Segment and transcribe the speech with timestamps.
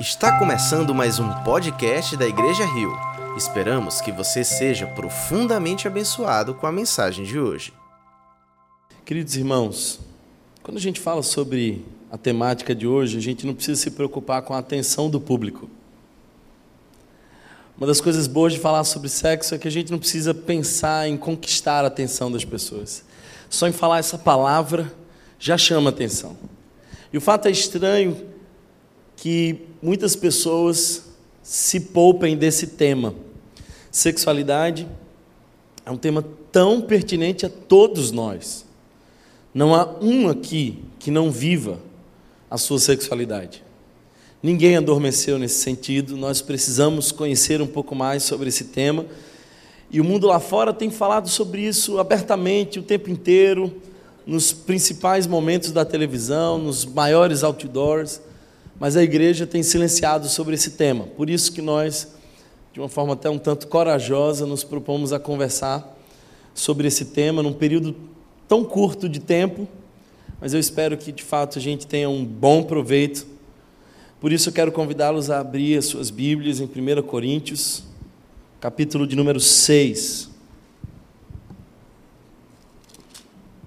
[0.00, 2.96] Está começando mais um podcast da Igreja Rio.
[3.36, 7.72] Esperamos que você seja profundamente abençoado com a mensagem de hoje.
[9.04, 9.98] Queridos irmãos,
[10.62, 14.42] quando a gente fala sobre a temática de hoje, a gente não precisa se preocupar
[14.42, 15.68] com a atenção do público.
[17.76, 21.08] Uma das coisas boas de falar sobre sexo é que a gente não precisa pensar
[21.08, 23.02] em conquistar a atenção das pessoas.
[23.50, 24.94] Só em falar essa palavra
[25.40, 26.38] já chama atenção.
[27.12, 28.37] E o fato é estranho
[29.18, 31.04] que muitas pessoas
[31.42, 33.14] se poupem desse tema.
[33.90, 34.88] Sexualidade
[35.84, 38.64] é um tema tão pertinente a todos nós.
[39.52, 41.80] Não há um aqui que não viva
[42.48, 43.64] a sua sexualidade.
[44.40, 49.04] Ninguém adormeceu nesse sentido, nós precisamos conhecer um pouco mais sobre esse tema.
[49.90, 53.82] E o mundo lá fora tem falado sobre isso abertamente o tempo inteiro,
[54.24, 58.20] nos principais momentos da televisão, nos maiores outdoors
[58.78, 61.04] mas a igreja tem silenciado sobre esse tema.
[61.04, 62.14] Por isso que nós,
[62.72, 65.96] de uma forma até um tanto corajosa, nos propomos a conversar
[66.54, 67.94] sobre esse tema num período
[68.46, 69.66] tão curto de tempo,
[70.40, 73.26] mas eu espero que de fato a gente tenha um bom proveito.
[74.20, 77.82] Por isso eu quero convidá-los a abrir as suas Bíblias em 1 Coríntios,
[78.60, 80.30] capítulo de número 6.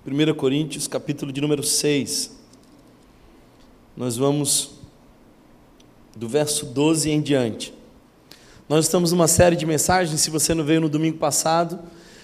[0.05, 2.31] 1 Coríntios, capítulo de número 6.
[3.95, 4.80] Nós vamos
[6.15, 7.73] do verso 12 em diante.
[8.67, 11.79] Nós estamos numa série de mensagens, se você não veio no domingo passado,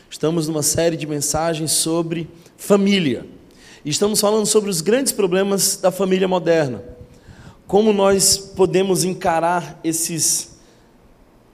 [0.09, 3.25] estamos numa série de mensagens sobre família.
[3.83, 6.83] E estamos falando sobre os grandes problemas da família moderna.
[7.65, 10.57] Como nós podemos encarar esses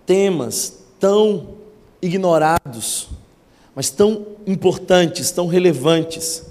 [0.05, 1.55] temas tão
[2.01, 3.09] ignorados,
[3.75, 6.43] mas tão importantes, tão relevantes.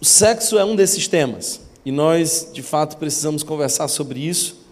[0.00, 1.65] O sexo é um desses temas.
[1.86, 4.66] E nós, de fato, precisamos conversar sobre isso,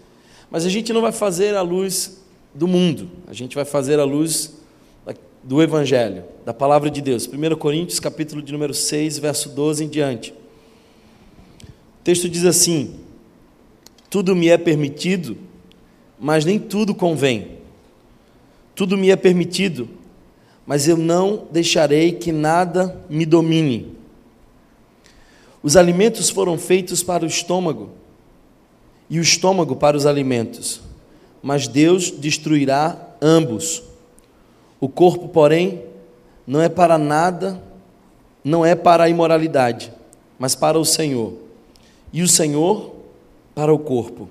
[0.51, 2.21] mas a gente não vai fazer à luz
[2.53, 4.53] do mundo, a gente vai fazer à luz
[5.41, 7.25] do Evangelho, da palavra de Deus.
[7.25, 10.31] 1 Coríntios, capítulo de número 6, verso 12 em diante.
[11.61, 12.95] O texto diz assim:
[14.09, 15.37] Tudo me é permitido,
[16.19, 17.59] mas nem tudo convém.
[18.75, 19.87] Tudo me é permitido,
[20.65, 23.95] mas eu não deixarei que nada me domine.
[25.65, 27.89] Os alimentos foram feitos para o estômago,
[29.09, 30.79] e o estômago para os alimentos,
[31.41, 33.81] mas Deus destruirá ambos.
[34.79, 35.81] O corpo, porém,
[36.45, 37.59] não é para nada,
[38.43, 39.91] não é para a imoralidade,
[40.37, 41.33] mas para o Senhor,
[42.13, 42.93] e o Senhor
[43.55, 44.29] para o corpo.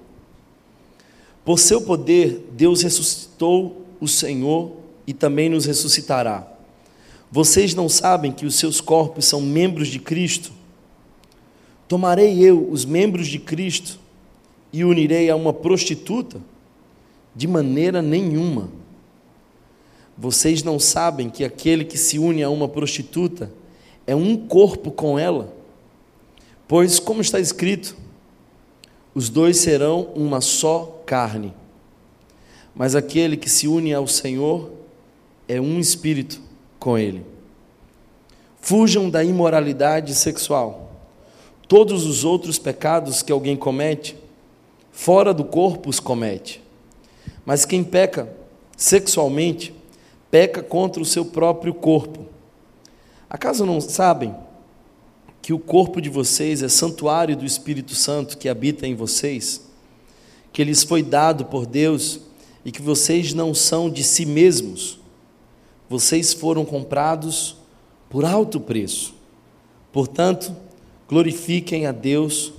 [1.45, 4.71] Por seu poder, Deus ressuscitou o Senhor
[5.05, 6.47] e também nos ressuscitará.
[7.29, 10.63] Vocês não sabem que os seus corpos são membros de Cristo?
[11.95, 14.01] Tomarei eu os membros de Cristo
[14.73, 16.41] e unirei a uma prostituta?
[17.37, 18.69] De maneira nenhuma.
[20.19, 23.49] Vocês não sabem que aquele que se une a uma prostituta
[24.09, 25.55] é um corpo com ela?
[26.67, 27.97] Pois, como está escrito,
[29.15, 31.55] os dois serão uma só carne.
[32.75, 34.69] Mas aquele que se une ao Senhor
[35.47, 36.43] é um espírito
[36.77, 37.25] com ele.
[38.61, 40.84] Fujam da imoralidade sexual
[41.67, 44.17] Todos os outros pecados que alguém comete,
[44.93, 46.63] fora do corpo os comete.
[47.45, 48.35] Mas quem peca
[48.77, 49.75] sexualmente,
[50.31, 52.27] peca contra o seu próprio corpo.
[53.29, 54.35] Acaso não sabem
[55.41, 59.61] que o corpo de vocês é santuário do Espírito Santo que habita em vocês,
[60.53, 62.21] que lhes foi dado por Deus
[62.65, 64.99] e que vocês não são de si mesmos?
[65.89, 67.57] Vocês foram comprados
[68.09, 69.15] por alto preço.
[69.93, 70.55] Portanto,
[71.15, 72.53] glorifiquem a Deus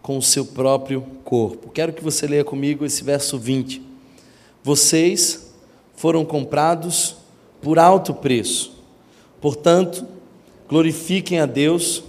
[0.00, 1.68] com o seu próprio corpo.
[1.68, 3.82] Quero que você leia comigo esse verso 20.
[4.62, 5.52] Vocês
[5.96, 7.16] foram comprados
[7.60, 8.72] por alto preço,
[9.40, 10.06] portanto,
[10.68, 12.04] glorifiquem a Deus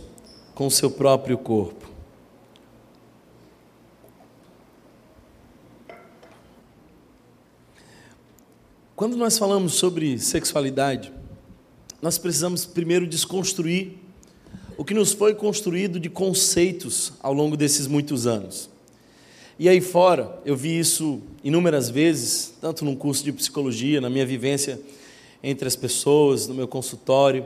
[0.53, 1.89] com o seu próprio corpo.
[8.95, 11.11] Quando nós falamos sobre sexualidade,
[11.99, 14.02] nós precisamos primeiro desconstruir
[14.77, 18.69] o que nos foi construído de conceitos ao longo desses muitos anos.
[19.59, 24.25] E aí fora, eu vi isso inúmeras vezes, tanto num curso de psicologia, na minha
[24.25, 24.79] vivência
[25.43, 27.45] entre as pessoas, no meu consultório.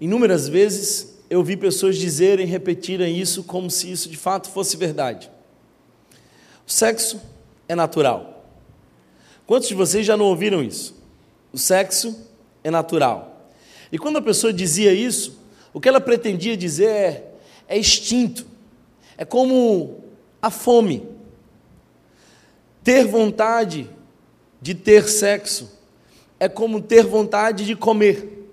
[0.00, 5.30] Inúmeras vezes eu vi pessoas dizerem, repetirem isso como se isso de fato fosse verdade.
[6.66, 7.20] O sexo
[7.68, 8.46] é natural.
[9.46, 10.94] Quantos de vocês já não ouviram isso?
[11.52, 12.16] O sexo
[12.62, 13.50] é natural.
[13.90, 15.38] E quando a pessoa dizia isso,
[15.74, 17.32] o que ela pretendia dizer é,
[17.68, 18.46] é extinto.
[19.18, 20.04] É como
[20.40, 21.06] a fome.
[22.84, 23.90] Ter vontade
[24.62, 25.76] de ter sexo
[26.38, 28.48] é como ter vontade de comer.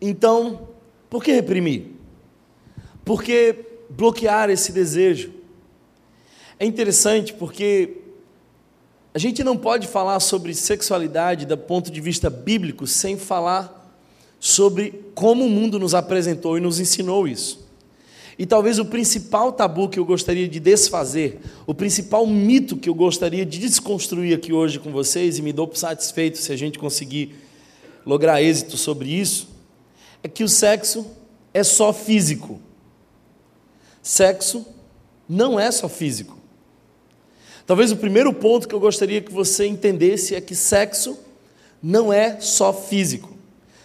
[0.00, 0.68] Então,
[1.10, 1.88] por que reprimir?
[3.04, 3.54] Por que
[3.90, 5.34] bloquear esse desejo?
[6.58, 7.98] É interessante porque
[9.12, 13.79] a gente não pode falar sobre sexualidade do ponto de vista bíblico sem falar
[14.40, 17.68] sobre como o mundo nos apresentou e nos ensinou isso.
[18.38, 22.94] E talvez o principal tabu que eu gostaria de desfazer, o principal mito que eu
[22.94, 27.34] gostaria de desconstruir aqui hoje com vocês, e me dou satisfeito se a gente conseguir
[28.06, 29.50] lograr êxito sobre isso,
[30.22, 31.06] é que o sexo
[31.52, 32.58] é só físico.
[34.02, 34.64] Sexo
[35.28, 36.38] não é só físico.
[37.66, 41.18] Talvez o primeiro ponto que eu gostaria que você entendesse é que sexo
[41.82, 43.39] não é só físico.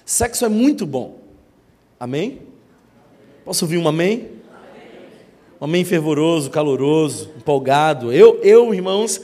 [0.06, 1.20] Sexo é muito bom.
[2.00, 2.42] Amém?
[3.44, 4.30] Posso ouvir um amém?
[5.60, 8.14] Um amém fervoroso, caloroso, empolgado.
[8.14, 9.20] Eu, eu irmãos,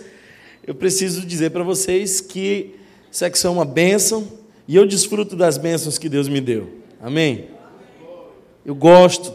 [0.66, 2.75] eu preciso dizer para vocês que
[3.12, 4.28] sexo é uma bênção
[4.68, 6.69] e eu desfruto das bênçãos que Deus me deu.
[7.00, 7.50] Amém?
[8.66, 9.34] Eu gosto.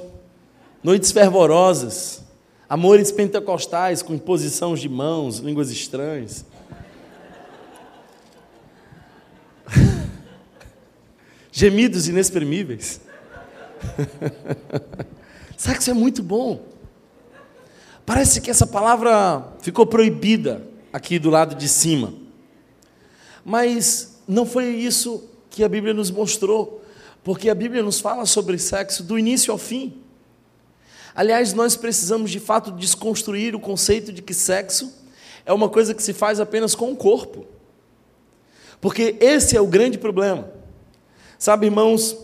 [0.82, 2.25] Noites fervorosas,
[2.69, 6.44] amores pentecostais com imposição de mãos, línguas estranhas.
[11.58, 13.00] Gemidos inexprimíveis.
[15.56, 16.62] Sexo é muito bom.
[18.05, 20.61] Parece que essa palavra ficou proibida
[20.93, 22.12] aqui do lado de cima.
[23.43, 26.85] Mas não foi isso que a Bíblia nos mostrou,
[27.25, 30.02] porque a Bíblia nos fala sobre sexo do início ao fim.
[31.14, 34.93] Aliás, nós precisamos de fato desconstruir o conceito de que sexo
[35.47, 37.47] é uma coisa que se faz apenas com o corpo.
[38.79, 40.55] Porque esse é o grande problema.
[41.38, 42.17] Sabe, irmãos,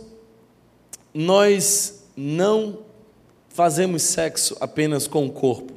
[1.13, 2.79] nós não
[3.51, 5.75] fazemos sexo apenas com o corpo.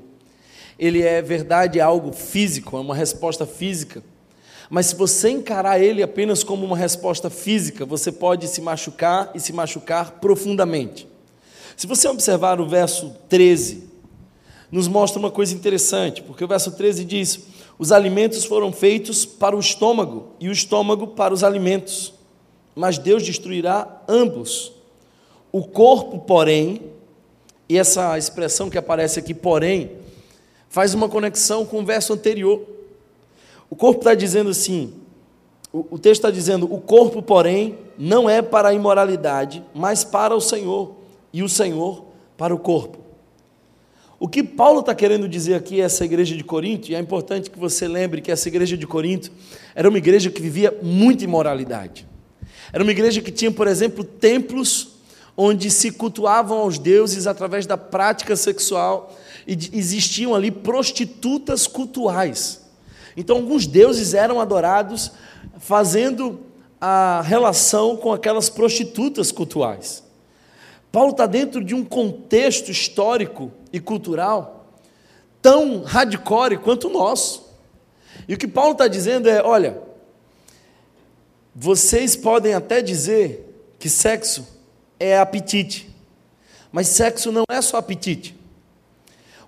[0.80, 4.02] Ele é verdade, é algo físico, é uma resposta física.
[4.70, 9.40] Mas se você encarar ele apenas como uma resposta física, você pode se machucar e
[9.40, 11.06] se machucar profundamente.
[11.76, 13.84] Se você observar o verso 13,
[14.72, 17.40] nos mostra uma coisa interessante, porque o verso 13 diz:
[17.78, 22.15] Os alimentos foram feitos para o estômago, e o estômago para os alimentos
[22.76, 24.74] mas Deus destruirá ambos.
[25.52, 26.82] O corpo, porém,
[27.70, 29.92] e essa expressão que aparece aqui, porém,
[30.70, 32.62] faz uma conexão com o verso anterior.
[33.70, 34.94] O corpo está dizendo assim:
[35.72, 40.42] o, texto está dizendo, o corpo, porém, não é para a imoralidade, mas para o
[40.42, 40.96] Senhor,
[41.34, 42.06] e o Senhor
[42.38, 43.00] para o corpo.
[44.18, 47.50] O que Paulo está querendo dizer aqui a essa igreja de Corinto, e é importante
[47.50, 49.32] que você lembre que essa igreja de Corinto
[49.74, 52.08] era uma igreja que vivia muita imoralidade.
[52.72, 54.96] Era uma igreja que tinha, por exemplo, templos
[55.38, 59.14] onde se cultuavam aos deuses através da prática sexual
[59.48, 62.62] e existiam ali prostitutas cultuais.
[63.18, 65.12] Então, alguns deuses eram adorados
[65.60, 66.40] fazendo
[66.80, 70.04] a relação com aquelas prostitutas cultuais.
[70.92, 74.56] Paulo está dentro de um contexto histórico e cultural
[75.42, 77.54] tão hardcore quanto o nosso.
[78.28, 79.82] E o que Paulo está dizendo é: olha,
[81.58, 84.46] vocês podem até dizer que sexo
[85.00, 85.90] é apetite,
[86.70, 88.36] mas sexo não é só apetite.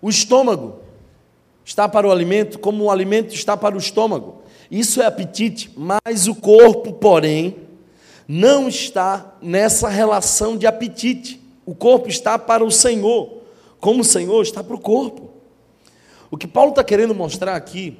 [0.01, 0.79] O estômago
[1.65, 4.41] está para o alimento, como o alimento está para o estômago.
[4.71, 7.57] Isso é apetite, mas o corpo, porém,
[8.25, 11.41] não está nessa relação de apetite.
[11.65, 13.41] O corpo está para o Senhor,
[13.81, 15.29] como o Senhor está para o corpo.
[16.31, 17.99] O que Paulo está querendo mostrar aqui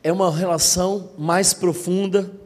[0.00, 2.43] é uma relação mais profunda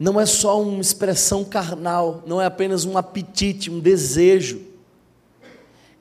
[0.00, 4.62] não é só uma expressão carnal, não é apenas um apetite, um desejo.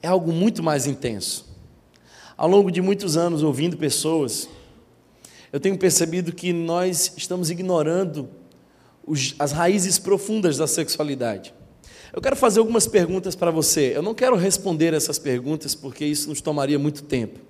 [0.02, 1.46] É algo muito mais intenso.
[2.38, 4.48] Ao longo de muitos anos ouvindo pessoas,
[5.52, 8.30] eu tenho percebido que nós estamos ignorando
[9.06, 11.54] os, as raízes profundas da sexualidade.
[12.14, 13.92] Eu quero fazer algumas perguntas para você.
[13.94, 17.42] Eu não quero responder essas perguntas porque isso nos tomaria muito tempo.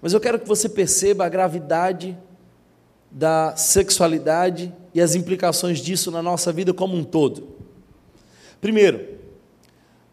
[0.00, 2.16] Mas eu quero que você perceba a gravidade
[3.10, 7.48] da sexualidade e as implicações disso na nossa vida como um todo.
[8.60, 9.18] Primeiro,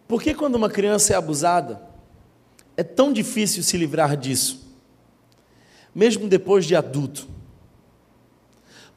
[0.07, 1.81] por que quando uma criança é abusada,
[2.77, 4.69] é tão difícil se livrar disso,
[5.93, 7.27] mesmo depois de adulto?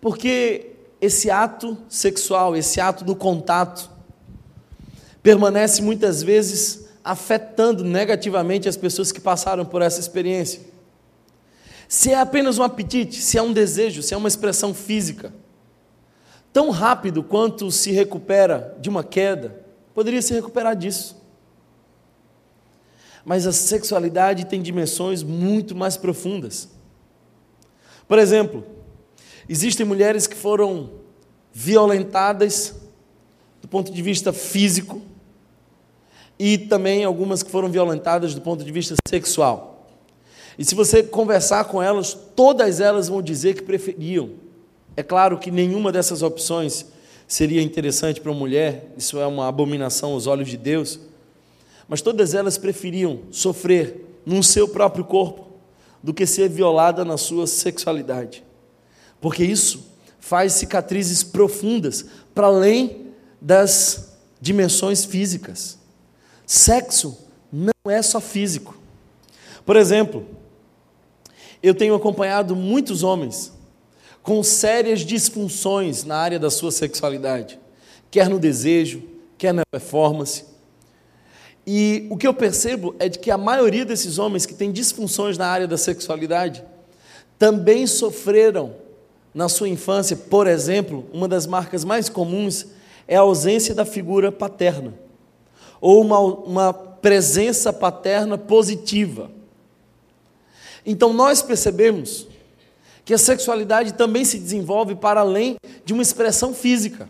[0.01, 3.91] Porque esse ato sexual, esse ato do contato,
[5.23, 10.61] permanece muitas vezes afetando negativamente as pessoas que passaram por essa experiência.
[11.89, 15.33] Se é apenas um apetite, se é um desejo, se é uma expressão física,
[16.53, 19.65] tão rápido quanto se recupera de uma queda,
[19.95, 21.17] poderia se recuperar disso.
[23.25, 26.69] Mas a sexualidade tem dimensões muito mais profundas.
[28.07, 28.65] Por exemplo,
[29.49, 30.91] existem mulheres que foram
[31.53, 32.75] violentadas
[33.61, 35.03] do ponto de vista físico
[36.39, 39.87] e também algumas que foram violentadas do ponto de vista sexual.
[40.59, 44.31] E se você conversar com elas, todas elas vão dizer que preferiam.
[44.99, 46.85] É claro que nenhuma dessas opções
[47.25, 50.99] seria interessante para uma mulher, isso é uma abominação aos olhos de Deus,
[51.87, 55.47] mas todas elas preferiam sofrer no seu próprio corpo
[56.03, 58.43] do que ser violada na sua sexualidade,
[59.21, 59.87] porque isso
[60.19, 65.79] faz cicatrizes profundas para além das dimensões físicas.
[66.45, 67.17] Sexo
[67.53, 68.77] não é só físico.
[69.65, 70.27] Por exemplo,
[71.63, 73.57] eu tenho acompanhado muitos homens
[74.29, 77.59] com sérias disfunções na área da sua sexualidade,
[78.11, 79.03] quer no desejo,
[79.39, 80.45] quer na performance.
[81.67, 85.39] E o que eu percebo é de que a maioria desses homens que têm disfunções
[85.39, 86.63] na área da sexualidade
[87.39, 88.75] também sofreram
[89.33, 92.67] na sua infância, por exemplo, uma das marcas mais comuns
[93.07, 94.93] é a ausência da figura paterna,
[95.81, 99.31] ou uma, uma presença paterna positiva.
[100.85, 102.29] Então nós percebemos
[103.09, 107.09] que a sexualidade também se desenvolve para além de uma expressão física.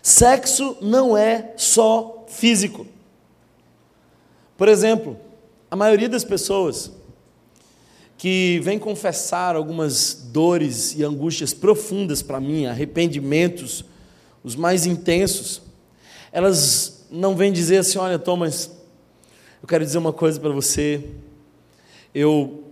[0.00, 2.86] Sexo não é só físico.
[4.56, 5.18] Por exemplo,
[5.68, 6.92] a maioria das pessoas
[8.16, 13.84] que vem confessar algumas dores e angústias profundas para mim, arrependimentos,
[14.44, 15.60] os mais intensos,
[16.30, 18.70] elas não vêm dizer assim: olha, Thomas,
[19.60, 21.02] eu quero dizer uma coisa para você.
[22.14, 22.65] Eu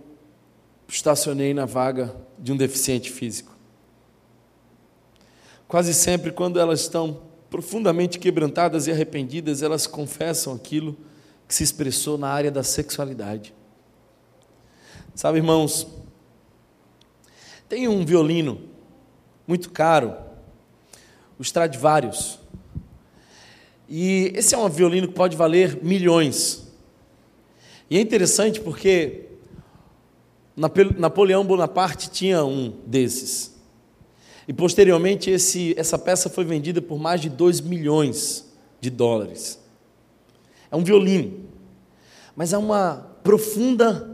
[0.87, 3.55] estacionei na vaga de um deficiente físico.
[5.67, 10.95] Quase sempre, quando elas estão profundamente quebrantadas e arrependidas, elas confessam aquilo
[11.47, 13.53] que se expressou na área da sexualidade.
[15.13, 15.87] Sabe, irmãos,
[17.69, 18.61] tem um violino
[19.47, 20.15] muito caro,
[21.39, 22.39] o Stradivarius.
[23.87, 26.67] E esse é um violino que pode valer milhões.
[27.89, 29.24] E é interessante porque
[30.55, 33.53] Napoleão Bonaparte tinha um desses.
[34.47, 38.45] E posteriormente esse, essa peça foi vendida por mais de 2 milhões
[38.79, 39.59] de dólares.
[40.71, 41.45] É um violino.
[42.35, 44.11] Mas há uma profunda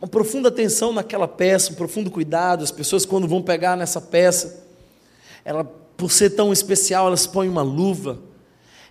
[0.00, 2.62] uma profunda atenção naquela peça, um profundo cuidado.
[2.62, 4.64] As pessoas quando vão pegar nessa peça,
[5.44, 8.20] ela por ser tão especial, elas põem uma luva.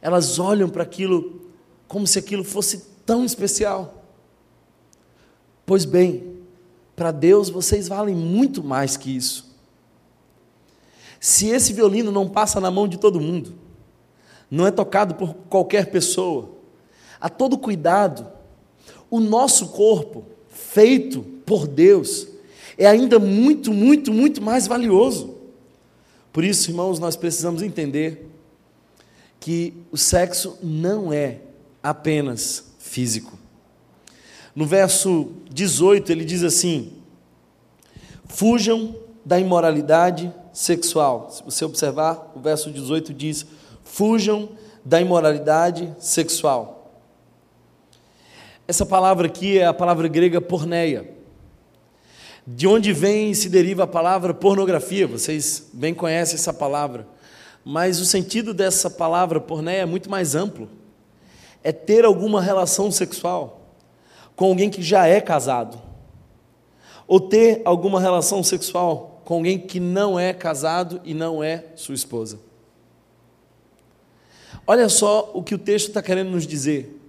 [0.01, 1.41] Elas olham para aquilo
[1.87, 4.03] como se aquilo fosse tão especial.
[5.65, 6.34] Pois bem,
[6.95, 9.53] para Deus vocês valem muito mais que isso.
[11.19, 13.55] Se esse violino não passa na mão de todo mundo,
[14.49, 16.51] não é tocado por qualquer pessoa,
[17.19, 18.27] a todo cuidado,
[19.09, 22.27] o nosso corpo, feito por Deus,
[22.77, 25.35] é ainda muito, muito, muito mais valioso.
[26.31, 28.29] Por isso, irmãos, nós precisamos entender
[29.39, 31.39] que o sexo não é
[31.81, 33.37] apenas físico.
[34.55, 36.93] No verso 18, ele diz assim:
[38.25, 38.95] Fujam
[39.25, 41.29] da imoralidade sexual.
[41.29, 43.45] Se você observar, o verso 18 diz:
[43.83, 44.49] Fujam
[44.83, 46.93] da imoralidade sexual.
[48.65, 51.13] Essa palavra aqui é a palavra grega porneia,
[52.47, 55.05] de onde vem e se deriva a palavra pornografia.
[55.05, 57.05] Vocês bem conhecem essa palavra,
[57.63, 60.69] mas o sentido dessa palavra porneia é muito mais amplo.
[61.61, 63.54] É ter alguma relação sexual
[64.35, 65.81] com alguém que já é casado,
[67.07, 71.95] ou ter alguma relação sexual com alguém que não é casado e não é sua
[71.95, 72.39] esposa.
[74.67, 76.99] Olha só o que o texto está querendo nos dizer: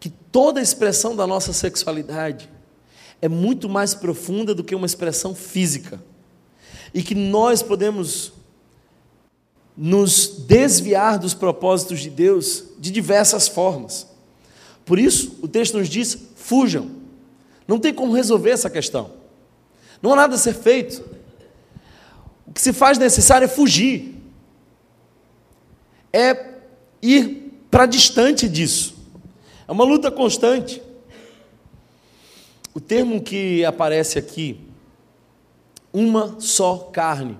[0.00, 2.48] que toda expressão da nossa sexualidade
[3.20, 6.00] é muito mais profunda do que uma expressão física,
[6.92, 8.32] e que nós podemos
[9.76, 14.08] nos desviar dos propósitos de Deus de diversas formas.
[14.84, 16.18] Por isso, o texto nos diz:
[16.48, 16.90] fujam.
[17.66, 19.10] Não tem como resolver essa questão.
[20.00, 21.04] Não há nada a ser feito.
[22.46, 24.14] O que se faz necessário é fugir.
[26.10, 26.54] É
[27.02, 28.96] ir para distante disso.
[29.66, 30.80] É uma luta constante.
[32.74, 34.60] O termo que aparece aqui,
[35.92, 37.36] uma só carne.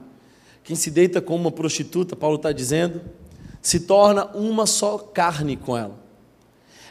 [0.62, 3.00] Quem se deita com uma prostituta, Paulo está dizendo,
[3.62, 6.07] se torna uma só carne com ela.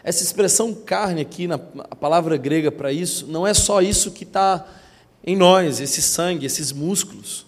[0.08, 1.56] Essa expressão carne aqui, na,
[1.92, 4.66] a palavra grega para isso, não é só isso que está
[5.22, 7.46] em nós, esse sangue, esses músculos.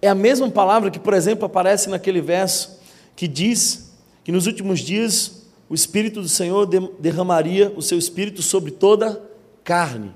[0.00, 2.80] É a mesma palavra que, por exemplo, aparece naquele verso
[3.14, 3.92] que diz
[4.24, 6.64] que nos últimos dias o Espírito do Senhor
[6.98, 9.22] derramaria o seu Espírito sobre toda
[9.62, 10.14] carne.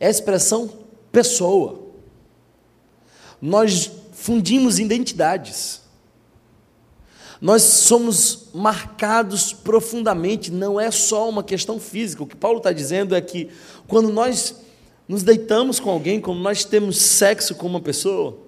[0.00, 0.66] É a expressão
[1.12, 1.88] pessoa.
[3.38, 5.82] Nós fundimos identidades.
[7.44, 12.22] Nós somos marcados profundamente, não é só uma questão física.
[12.22, 13.50] O que Paulo está dizendo é que
[13.86, 14.62] quando nós
[15.06, 18.38] nos deitamos com alguém, quando nós temos sexo com uma pessoa,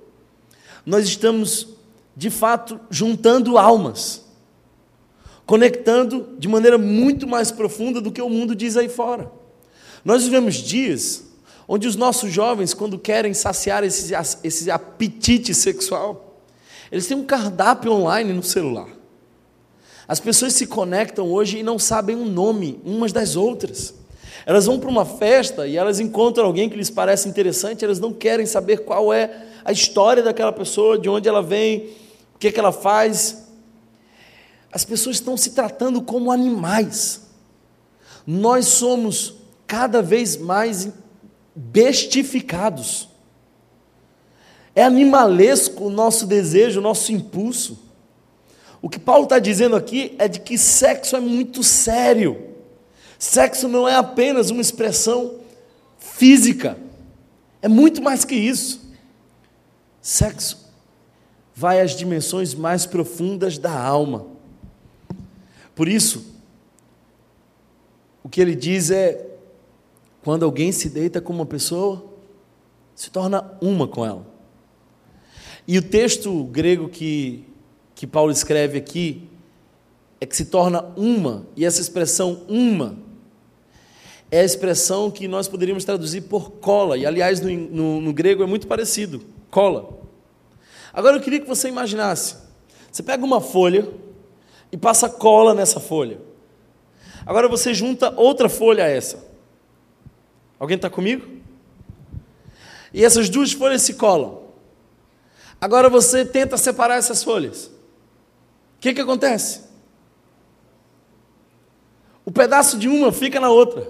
[0.87, 1.69] nós estamos,
[2.17, 4.25] de fato, juntando almas,
[5.45, 9.31] conectando de maneira muito mais profunda do que o mundo diz aí fora.
[10.07, 11.23] Nós vivemos dias
[11.69, 16.26] onde os nossos jovens, quando querem saciar esse, esse apetite sexual,
[16.91, 18.89] eles têm um cardápio online no celular.
[20.09, 23.95] As pessoas se conectam hoje e não sabem o nome umas das outras.
[24.45, 28.13] Elas vão para uma festa e elas encontram alguém que lhes parece interessante, elas não
[28.13, 31.91] querem saber qual é a história daquela pessoa, de onde ela vem,
[32.35, 33.49] o que, é que ela faz.
[34.71, 37.23] As pessoas estão se tratando como animais.
[38.25, 39.35] Nós somos
[39.67, 40.89] cada vez mais
[41.55, 43.09] bestificados.
[44.77, 47.79] É animalesco o nosso desejo, o nosso impulso.
[48.83, 52.55] O que Paulo está dizendo aqui é de que sexo é muito sério.
[53.19, 55.41] Sexo não é apenas uma expressão
[55.99, 56.79] física,
[57.63, 58.93] é muito mais que isso.
[60.01, 60.71] Sexo
[61.55, 64.27] vai às dimensões mais profundas da alma.
[65.75, 66.35] Por isso,
[68.23, 69.27] o que ele diz é:
[70.23, 72.05] quando alguém se deita com uma pessoa,
[72.95, 74.36] se torna uma com ela.
[75.67, 77.45] E o texto grego que,
[77.95, 79.29] que Paulo escreve aqui
[80.21, 83.07] é que se torna uma, e essa expressão uma
[84.31, 88.43] é a expressão que nós poderíamos traduzir por cola, e aliás no, no, no grego
[88.43, 90.01] é muito parecido cola.
[90.93, 92.37] Agora eu queria que você imaginasse:
[92.91, 93.89] você pega uma folha
[94.73, 96.21] e passa cola nessa folha.
[97.25, 99.27] Agora você junta outra folha a essa.
[100.59, 101.27] Alguém está comigo?
[102.93, 104.46] E essas duas folhas se colam.
[105.61, 107.67] Agora você tenta separar essas folhas.
[107.67, 109.63] O que, que acontece?
[112.25, 113.89] O pedaço de uma fica na outra.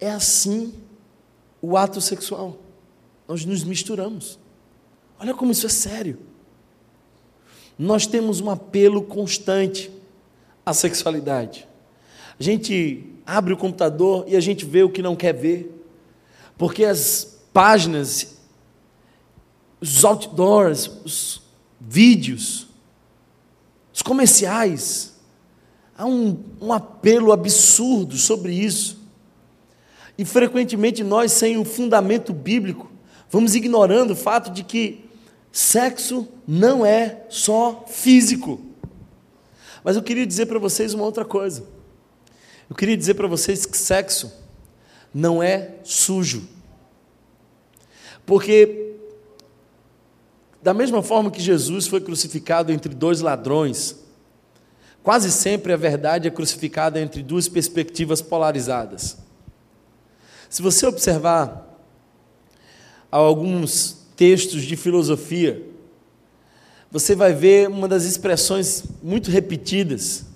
[0.00, 0.72] É assim
[1.60, 2.56] o ato sexual.
[3.26, 4.38] Nós nos misturamos.
[5.18, 6.18] Olha como isso é sério.
[7.78, 9.90] Nós temos um apelo constante
[10.64, 11.68] à sexualidade.
[12.38, 15.84] A gente abre o computador e a gente vê o que não quer ver,
[16.56, 18.36] porque as páginas,
[19.80, 21.42] os outdoors, os
[21.80, 22.68] vídeos,
[23.92, 25.16] os comerciais,
[25.96, 29.00] há um, um apelo absurdo sobre isso.
[30.16, 32.92] E frequentemente nós, sem um fundamento bíblico,
[33.28, 35.04] vamos ignorando o fato de que
[35.50, 38.60] sexo não é só físico.
[39.82, 41.64] Mas eu queria dizer para vocês uma outra coisa.
[42.70, 44.32] Eu queria dizer para vocês que sexo
[45.12, 46.56] não é sujo.
[48.28, 48.94] Porque,
[50.62, 53.96] da mesma forma que Jesus foi crucificado entre dois ladrões,
[55.02, 59.16] quase sempre a verdade é crucificada entre duas perspectivas polarizadas.
[60.50, 61.74] Se você observar
[63.10, 65.62] alguns textos de filosofia,
[66.90, 70.26] você vai ver uma das expressões muito repetidas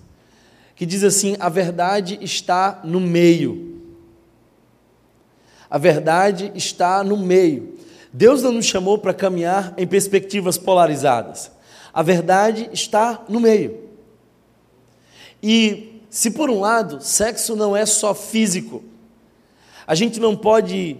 [0.74, 3.71] que diz assim: a verdade está no meio.
[5.72, 7.78] A verdade está no meio.
[8.12, 11.50] Deus não nos chamou para caminhar em perspectivas polarizadas.
[11.94, 13.80] A verdade está no meio.
[15.42, 18.84] E se por um lado, sexo não é só físico,
[19.86, 20.98] a gente não pode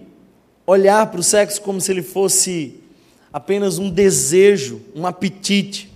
[0.65, 2.81] olhar para o sexo como se ele fosse
[3.31, 5.93] apenas um desejo, um apetite.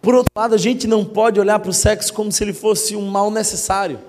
[0.00, 2.96] Por outro lado, a gente não pode olhar para o sexo como se ele fosse
[2.96, 4.00] um mal necessário.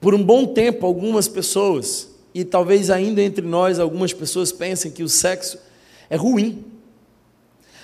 [0.00, 5.02] Por um bom tempo, algumas pessoas, e talvez ainda entre nós algumas pessoas pensem que
[5.02, 5.58] o sexo
[6.08, 6.64] é ruim.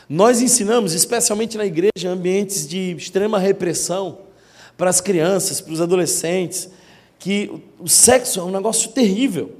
[0.08, 4.18] Nós ensinamos, especialmente na igreja, ambientes de extrema repressão
[4.76, 6.70] para as crianças, para os adolescentes,
[7.18, 9.52] que o sexo é um negócio terrível.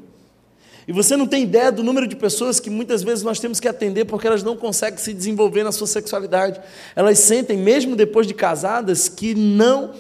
[0.87, 3.69] E você não tem ideia do número de pessoas que muitas vezes nós temos que
[3.69, 6.59] atender porque elas não conseguem se desenvolver na sua sexualidade.
[6.97, 9.93] Elas sentem, mesmo depois de casadas, que não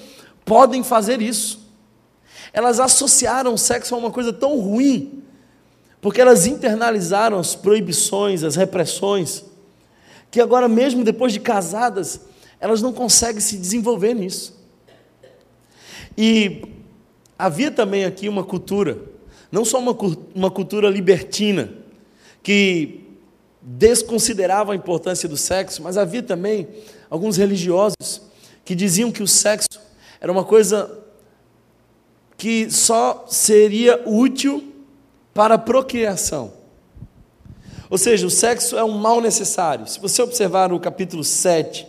[0.47, 1.68] podem fazer isso.
[2.59, 5.23] Elas associaram o sexo a uma coisa tão ruim,
[6.01, 9.45] porque elas internalizaram as proibições, as repressões,
[10.29, 12.21] que agora, mesmo depois de casadas,
[12.59, 14.59] elas não conseguem se desenvolver nisso.
[16.17, 16.63] E
[17.39, 18.99] havia também aqui uma cultura
[19.53, 19.97] não só uma,
[20.35, 21.73] uma cultura libertina,
[22.43, 23.05] que
[23.63, 26.67] desconsiderava a importância do sexo, mas havia também
[27.09, 28.21] alguns religiosos
[28.65, 29.81] que diziam que o sexo
[30.21, 31.07] era uma coisa
[32.39, 34.73] que só seria útil
[35.35, 36.53] para a procriação.
[37.91, 39.89] Ou seja, o sexo é um mal necessário.
[39.89, 41.87] Se você observar o capítulo 7,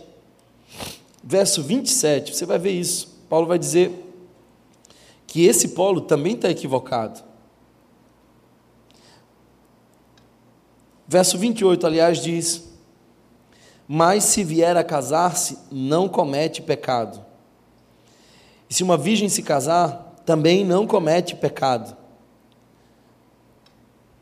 [1.22, 3.22] verso 27, você vai ver isso.
[3.28, 3.92] Paulo vai dizer
[5.24, 7.22] que esse polo também está equivocado.
[11.06, 12.64] Verso 28, aliás, diz:
[13.86, 17.24] Mas se vier a casar-se, não comete pecado.
[18.68, 21.96] E se uma virgem se casar, também não comete pecado.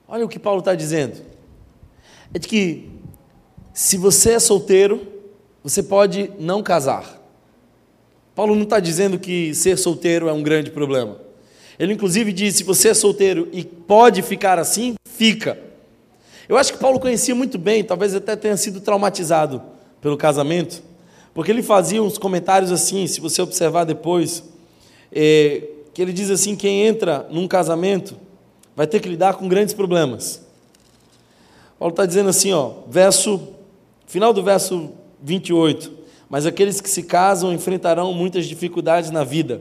[0.09, 1.21] Olha o que Paulo está dizendo.
[2.33, 2.89] É de que,
[3.75, 5.07] se você é solteiro,
[5.63, 7.23] você pode não casar.
[8.35, 11.21] Paulo não está dizendo que ser solteiro é um grande problema.
[11.79, 15.59] Ele, inclusive, diz: se você é solteiro e pode ficar assim, fica.
[16.49, 19.63] Eu acho que Paulo conhecia muito bem, talvez até tenha sido traumatizado
[20.01, 20.83] pelo casamento,
[21.35, 24.43] porque ele fazia uns comentários assim, se você observar depois,
[25.13, 28.17] é, que ele diz assim: quem entra num casamento
[28.77, 30.47] vai ter que lidar com grandes problemas.
[31.77, 33.49] Paulo está dizendo assim, ó, verso,
[34.07, 35.93] final do verso 28,
[36.31, 39.61] mas aqueles que se casam enfrentarão muitas dificuldades na vida.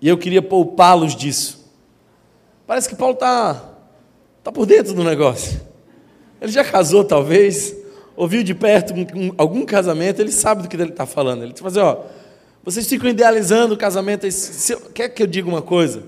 [0.00, 1.70] E eu queria poupá-los disso.
[2.66, 3.62] Parece que Paulo está
[4.38, 5.60] Está por dentro do negócio.
[6.40, 7.76] Ele já casou, talvez,
[8.16, 8.94] ouviu de perto
[9.36, 11.42] algum casamento, ele sabe do que ele está falando.
[11.42, 12.04] Ele está dizendo, ó,
[12.70, 14.30] vocês ficam idealizando o casamento.
[14.30, 16.02] Se, quer que eu diga uma coisa?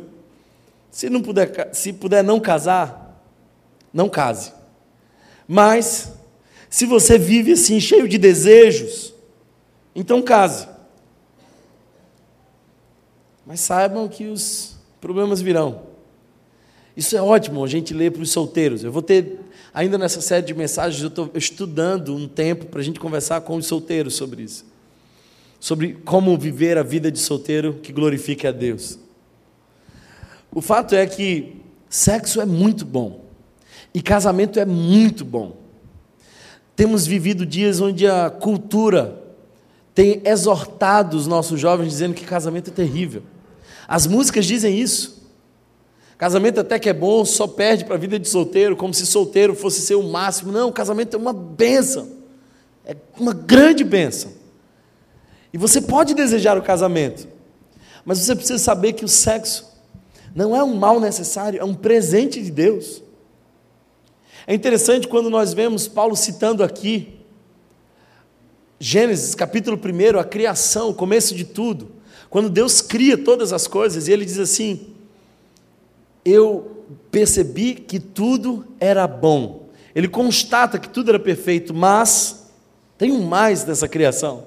[0.90, 3.18] Se não puder, se puder não casar,
[3.90, 4.52] não case.
[5.48, 6.12] Mas,
[6.68, 9.14] se você vive assim, cheio de desejos,
[9.94, 10.68] então case.
[13.46, 15.84] Mas saibam que os problemas virão.
[16.94, 18.84] Isso é ótimo a gente ler para os solteiros.
[18.84, 19.40] Eu vou ter,
[19.72, 23.56] ainda nessa série de mensagens, eu estou estudando um tempo para a gente conversar com
[23.56, 24.68] os solteiros sobre isso.
[25.60, 28.98] Sobre como viver a vida de solteiro que glorifique a Deus.
[30.52, 33.24] O fato é que sexo é muito bom.
[33.92, 35.56] E casamento é muito bom.
[36.74, 39.20] Temos vivido dias onde a cultura
[39.94, 43.22] tem exortado os nossos jovens dizendo que casamento é terrível.
[43.86, 45.20] As músicas dizem isso.
[46.16, 49.54] Casamento até que é bom, só perde para a vida de solteiro, como se solteiro
[49.54, 50.52] fosse ser o máximo.
[50.52, 52.08] Não, casamento é uma benção.
[52.84, 54.39] É uma grande benção.
[55.52, 57.28] E você pode desejar o casamento,
[58.04, 59.68] mas você precisa saber que o sexo
[60.34, 63.02] não é um mal necessário, é um presente de Deus.
[64.46, 67.20] É interessante quando nós vemos Paulo citando aqui
[68.82, 71.90] Gênesis, capítulo 1, a criação, o começo de tudo.
[72.30, 74.94] Quando Deus cria todas as coisas, e ele diz assim:
[76.24, 79.68] eu percebi que tudo era bom.
[79.94, 82.50] Ele constata que tudo era perfeito, mas
[82.96, 84.46] tem um mais dessa criação.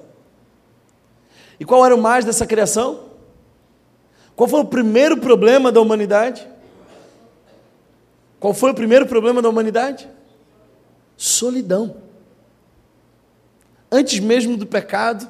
[1.58, 3.00] E qual era o mais dessa criação?
[4.34, 6.46] Qual foi o primeiro problema da humanidade?
[8.40, 10.08] Qual foi o primeiro problema da humanidade?
[11.16, 11.96] Solidão.
[13.90, 15.28] Antes mesmo do pecado,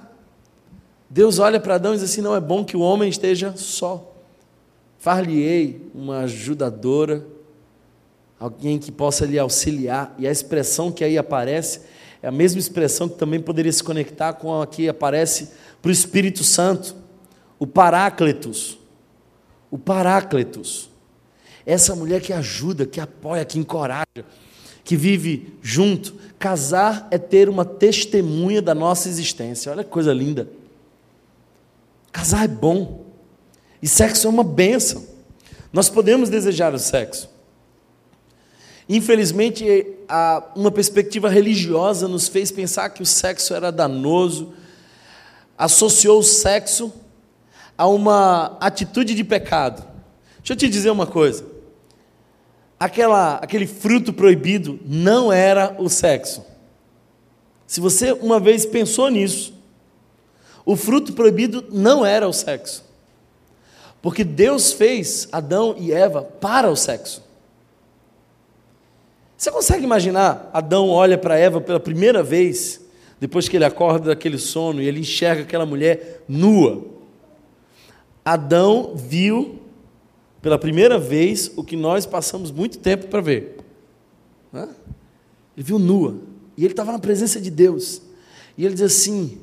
[1.08, 4.10] Deus olha para Adão e diz assim: não é bom que o homem esteja só.
[4.98, 7.26] Far-lhe-ei uma ajudadora,
[8.40, 10.14] alguém que possa lhe auxiliar.
[10.18, 11.82] E a expressão que aí aparece
[12.22, 15.50] é a mesma expressão que também poderia se conectar com a que aparece
[15.84, 16.96] para o Espírito Santo,
[17.58, 18.78] o Paráclitos.
[19.70, 20.88] O Paráclitos.
[21.66, 24.24] Essa mulher que ajuda, que apoia, que encoraja,
[24.82, 26.14] que vive junto.
[26.38, 29.70] Casar é ter uma testemunha da nossa existência.
[29.70, 30.48] Olha que coisa linda.
[32.10, 33.04] Casar é bom.
[33.82, 35.04] E sexo é uma benção.
[35.70, 37.28] Nós podemos desejar o sexo.
[38.88, 39.66] Infelizmente,
[40.56, 44.54] uma perspectiva religiosa nos fez pensar que o sexo era danoso,
[45.56, 46.92] associou o sexo
[47.76, 49.84] a uma atitude de pecado.
[50.38, 51.44] Deixa eu te dizer uma coisa.
[52.78, 56.44] Aquela, aquele fruto proibido não era o sexo.
[57.66, 59.54] Se você uma vez pensou nisso,
[60.66, 62.84] o fruto proibido não era o sexo.
[64.02, 67.22] Porque Deus fez Adão e Eva para o sexo.
[69.36, 70.50] Você consegue imaginar?
[70.52, 72.80] Adão olha para Eva pela primeira vez,
[73.24, 76.84] depois que ele acorda daquele sono e ele enxerga aquela mulher nua.
[78.22, 79.62] Adão viu
[80.42, 83.56] pela primeira vez o que nós passamos muito tempo para ver.
[84.52, 84.68] Ele
[85.56, 86.18] viu nua.
[86.54, 88.02] E ele estava na presença de Deus.
[88.58, 89.40] E ele diz assim: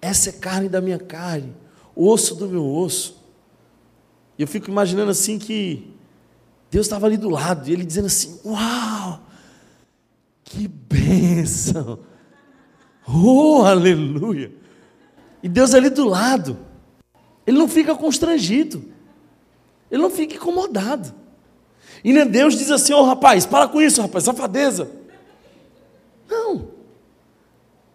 [0.00, 1.52] Essa é carne da minha carne,
[1.96, 3.20] osso do meu osso.
[4.38, 5.92] E eu fico imaginando assim que
[6.70, 9.26] Deus estava ali do lado, e ele dizendo assim: Uau,
[10.44, 12.13] que bênção!
[13.06, 14.52] Oh, aleluia!
[15.42, 16.58] E Deus ali do lado,
[17.46, 18.84] ele não fica constrangido.
[19.90, 21.14] Ele não fica incomodado.
[22.02, 24.90] E nem Deus diz assim: Ô oh, rapaz, para com isso, rapaz, safadeza.
[26.28, 26.68] Não.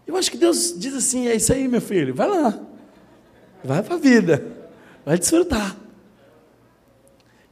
[0.06, 2.60] Eu acho que Deus diz assim: é isso aí, meu filho, vai lá.
[3.64, 4.58] Vai para a vida.
[5.06, 5.76] Vai desfrutar.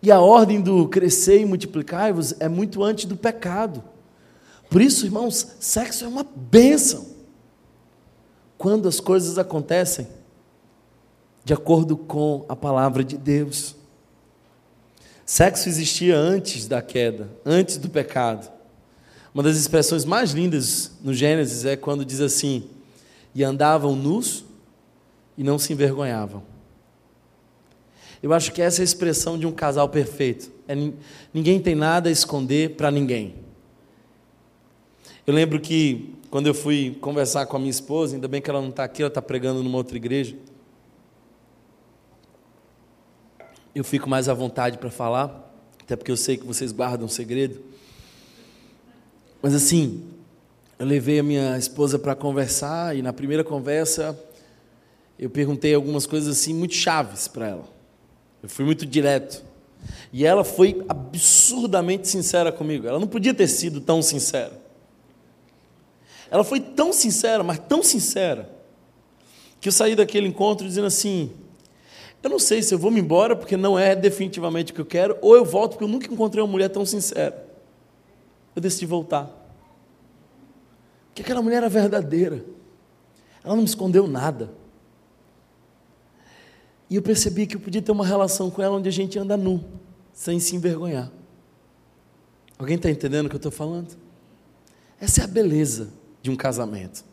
[0.01, 3.83] E a ordem do crescer e multiplicar-vos é muito antes do pecado.
[4.69, 7.16] Por isso, irmãos, sexo é uma bênção.
[8.57, 10.07] Quando as coisas acontecem
[11.47, 13.73] de acordo com a palavra de Deus.
[15.25, 18.51] Sexo existia antes da queda, antes do pecado.
[19.33, 22.67] Uma das expressões mais lindas no Gênesis é quando diz assim:
[23.33, 24.43] e andavam nus
[25.37, 26.43] e não se envergonhavam.
[28.21, 30.51] Eu acho que essa é a expressão de um casal perfeito.
[30.67, 30.75] É,
[31.33, 33.35] ninguém tem nada a esconder para ninguém.
[35.25, 38.61] Eu lembro que quando eu fui conversar com a minha esposa, ainda bem que ela
[38.61, 40.35] não está aqui, ela está pregando numa outra igreja.
[43.73, 47.61] Eu fico mais à vontade para falar, até porque eu sei que vocês guardam segredo.
[49.41, 50.03] Mas assim,
[50.77, 54.17] eu levei a minha esposa para conversar e na primeira conversa
[55.17, 57.65] eu perguntei algumas coisas assim muito chaves para ela.
[58.43, 59.43] Eu fui muito direto.
[60.11, 62.87] E ela foi absurdamente sincera comigo.
[62.87, 64.56] Ela não podia ter sido tão sincera.
[66.29, 68.49] Ela foi tão sincera, mas tão sincera,
[69.59, 71.31] que eu saí daquele encontro dizendo assim:
[72.21, 74.85] eu não sei se eu vou me embora porque não é definitivamente o que eu
[74.85, 77.47] quero, ou eu volto porque eu nunca encontrei uma mulher tão sincera.
[78.55, 79.31] Eu decidi voltar.
[81.07, 82.43] Porque aquela mulher era verdadeira.
[83.43, 84.51] Ela não me escondeu nada.
[86.89, 89.37] E eu percebi que eu podia ter uma relação com ela onde a gente anda
[89.37, 89.63] nu,
[90.11, 91.11] sem se envergonhar.
[92.57, 93.95] Alguém está entendendo o que eu estou falando?
[94.99, 95.91] Essa é a beleza
[96.27, 97.05] de um casamento.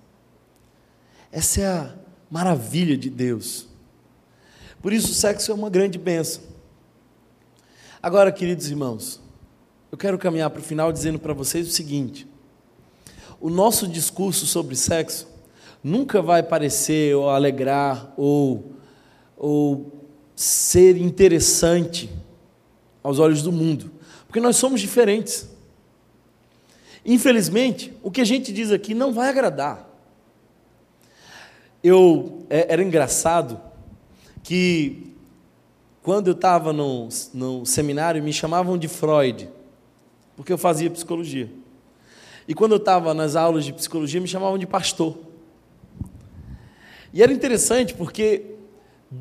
[1.31, 1.94] Essa é a
[2.29, 3.68] maravilha de Deus.
[4.83, 6.42] Por isso, o sexo é uma grande bênção.
[8.03, 9.20] Agora, queridos irmãos,
[9.92, 12.27] eu quero caminhar para o final dizendo para vocês o seguinte:
[13.40, 15.29] o nosso discurso sobre sexo
[15.83, 18.72] nunca vai parecer ou alegrar ou
[19.37, 19.92] ou
[20.35, 22.11] ser interessante
[23.03, 23.92] aos olhos do mundo,
[24.27, 25.53] porque nós somos diferentes.
[27.04, 29.88] Infelizmente, o que a gente diz aqui não vai agradar.
[31.82, 33.60] Eu é, era engraçado
[34.42, 35.12] que
[36.02, 39.48] quando eu estava no, no seminário me chamavam de Freud,
[40.36, 41.50] porque eu fazia psicologia.
[42.46, 45.16] E quando eu estava nas aulas de psicologia me chamavam de pastor.
[47.12, 48.54] E era interessante porque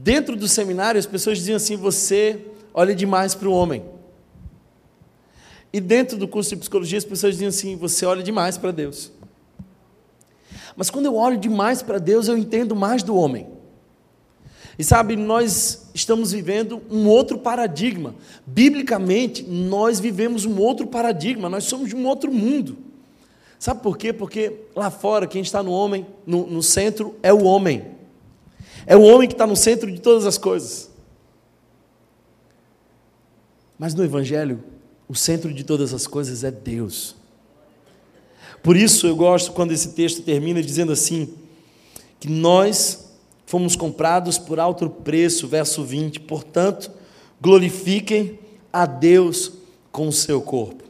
[0.01, 2.39] Dentro do seminário, as pessoas diziam assim: você
[2.73, 3.83] olha demais para o homem.
[5.73, 9.11] E dentro do curso de psicologia, as pessoas diziam assim: você olha demais para Deus.
[10.75, 13.47] Mas quando eu olho demais para Deus, eu entendo mais do homem.
[14.77, 18.15] E sabe, nós estamos vivendo um outro paradigma.
[18.45, 22.77] Biblicamente, nós vivemos um outro paradigma, nós somos de um outro mundo.
[23.59, 24.11] Sabe por quê?
[24.11, 27.85] Porque lá fora, quem está no homem, no, no centro, é o homem.
[28.85, 30.91] É o homem que está no centro de todas as coisas.
[33.77, 34.63] Mas no Evangelho,
[35.07, 37.15] o centro de todas as coisas é Deus.
[38.61, 41.33] Por isso eu gosto quando esse texto termina dizendo assim:
[42.19, 43.11] que nós
[43.45, 46.89] fomos comprados por alto preço, verso 20, portanto,
[47.41, 48.39] glorifiquem
[48.71, 49.51] a Deus
[49.91, 50.83] com o seu corpo.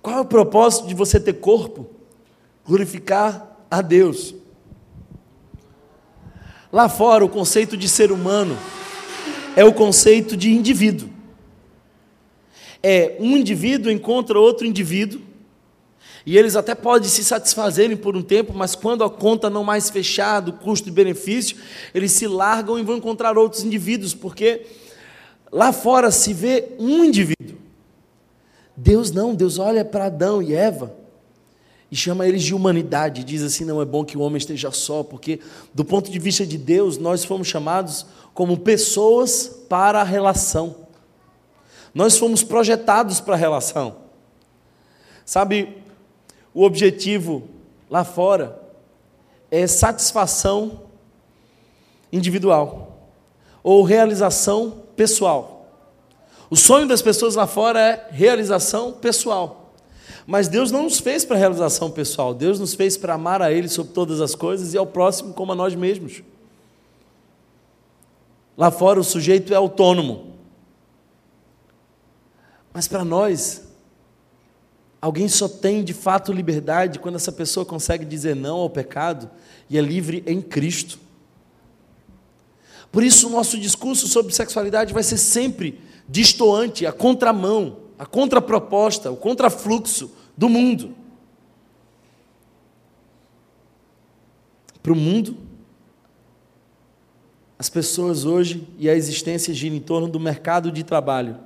[0.00, 1.86] Qual é o propósito de você ter corpo?
[2.66, 4.34] Glorificar a Deus.
[6.72, 8.56] Lá fora, o conceito de ser humano
[9.54, 11.11] é o conceito de indivíduo.
[12.82, 15.20] É um indivíduo encontra outro indivíduo,
[16.24, 19.90] e eles até podem se satisfazerem por um tempo, mas quando a conta não mais
[19.90, 21.56] fechada, custo e benefício,
[21.94, 24.66] eles se largam e vão encontrar outros indivíduos, porque
[25.50, 27.58] lá fora se vê um indivíduo.
[28.76, 30.94] Deus não, Deus olha para Adão e Eva
[31.90, 33.22] e chama eles de humanidade.
[33.22, 35.40] Diz assim: não é bom que o homem esteja só, porque,
[35.74, 40.81] do ponto de vista de Deus, nós fomos chamados como pessoas para a relação.
[41.94, 43.96] Nós fomos projetados para a relação.
[45.24, 45.82] Sabe,
[46.54, 47.48] o objetivo
[47.88, 48.60] lá fora
[49.50, 50.80] é satisfação
[52.12, 53.10] individual
[53.62, 55.66] ou realização pessoal.
[56.50, 59.72] O sonho das pessoas lá fora é realização pessoal.
[60.26, 63.68] Mas Deus não nos fez para realização pessoal, Deus nos fez para amar a Ele
[63.68, 66.22] sobre todas as coisas e ao próximo como a nós mesmos.
[68.56, 70.31] Lá fora o sujeito é autônomo.
[72.72, 73.62] Mas para nós,
[75.00, 79.30] alguém só tem de fato liberdade quando essa pessoa consegue dizer não ao pecado
[79.68, 80.98] e é livre em Cristo.
[82.90, 89.10] Por isso, o nosso discurso sobre sexualidade vai ser sempre distoante, a contramão, a contraproposta,
[89.10, 90.94] o contrafluxo do mundo.
[94.82, 95.36] Para o mundo,
[97.58, 101.38] as pessoas hoje e a existência gira em torno do mercado de trabalho,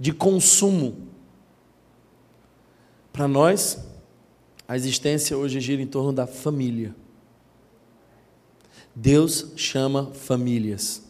[0.00, 0.96] de consumo.
[3.12, 3.78] Para nós,
[4.66, 6.94] a existência hoje gira em torno da família.
[8.94, 11.02] Deus chama famílias.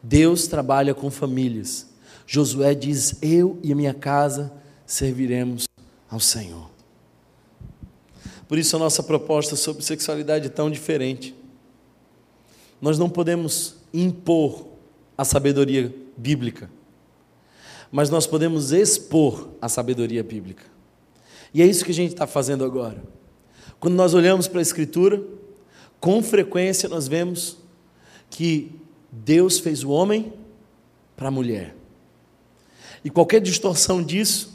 [0.00, 1.88] Deus trabalha com famílias.
[2.24, 4.52] Josué diz: Eu e a minha casa
[4.86, 5.66] serviremos
[6.08, 6.70] ao Senhor.
[8.46, 11.34] Por isso a nossa proposta sobre sexualidade é tão diferente.
[12.80, 14.66] Nós não podemos impor
[15.16, 16.70] a sabedoria bíblica,
[17.92, 20.64] mas nós podemos expor a sabedoria bíblica.
[21.52, 23.02] E é isso que a gente está fazendo agora.
[23.78, 25.22] Quando nós olhamos para a Escritura,
[26.00, 27.58] com frequência nós vemos
[28.30, 28.72] que
[29.10, 30.32] Deus fez o homem
[31.14, 31.76] para a mulher.
[33.04, 34.50] E qualquer distorção disso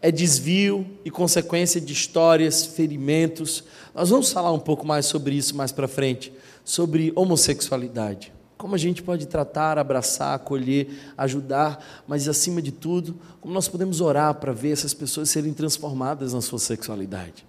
[0.00, 3.64] é desvio e consequência de histórias, ferimentos.
[3.94, 6.32] Nós vamos falar um pouco mais sobre isso mais para frente
[6.64, 8.32] sobre homossexualidade.
[8.62, 14.00] Como a gente pode tratar, abraçar, acolher, ajudar, mas acima de tudo, como nós podemos
[14.00, 17.44] orar para ver essas pessoas serem transformadas na sua sexualidade.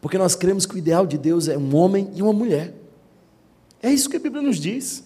[0.00, 2.72] Porque nós cremos que o ideal de Deus é um homem e uma mulher.
[3.82, 5.04] É isso que a Bíblia nos diz.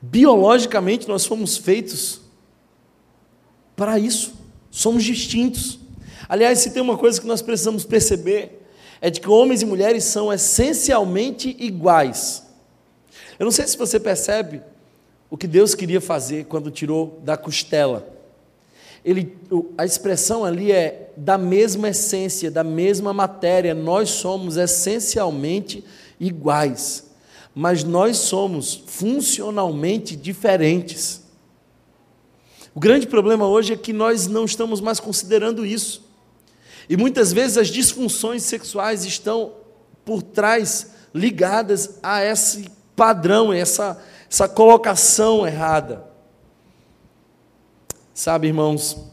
[0.00, 2.20] Biologicamente nós fomos feitos
[3.74, 4.32] para isso.
[4.70, 5.80] Somos distintos.
[6.28, 8.64] Aliás, se tem uma coisa que nós precisamos perceber,
[9.00, 12.48] é de que homens e mulheres são essencialmente iguais.
[13.40, 14.60] Eu não sei se você percebe
[15.30, 18.06] o que Deus queria fazer quando tirou da costela.
[19.02, 19.34] Ele,
[19.78, 23.74] a expressão ali é da mesma essência, da mesma matéria.
[23.74, 25.82] Nós somos essencialmente
[26.20, 27.10] iguais,
[27.54, 31.22] mas nós somos funcionalmente diferentes.
[32.74, 36.04] O grande problema hoje é que nós não estamos mais considerando isso.
[36.90, 39.54] E muitas vezes as disfunções sexuais estão
[40.04, 43.98] por trás, ligadas a esse padrão, essa,
[44.30, 46.04] essa colocação errada.
[48.12, 49.06] Sabe, irmãos,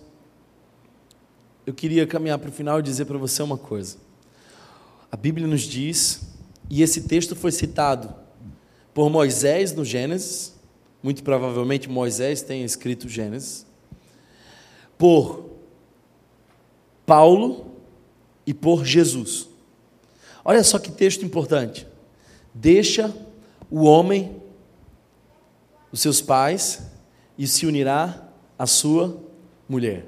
[1.65, 3.95] eu queria caminhar para o final e dizer para você uma coisa.
[5.09, 6.19] A Bíblia nos diz,
[6.69, 8.13] e esse texto foi citado
[8.93, 10.53] por Moisés no Gênesis,
[11.01, 13.65] muito provavelmente Moisés tenha escrito Gênesis,
[14.97, 15.49] por
[17.05, 17.71] Paulo
[18.45, 19.47] e por Jesus.
[20.43, 21.87] Olha só que texto importante.
[22.53, 23.15] Deixa
[23.69, 24.41] o homem
[25.91, 26.83] os seus pais
[27.37, 29.21] e se unirá à sua
[29.67, 30.05] mulher.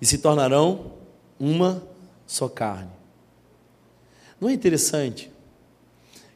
[0.00, 0.92] E se tornarão
[1.38, 1.82] uma
[2.26, 2.90] só carne.
[4.40, 5.30] Não é interessante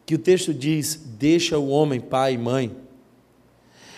[0.06, 2.76] que o texto diz: deixa o homem pai e mãe.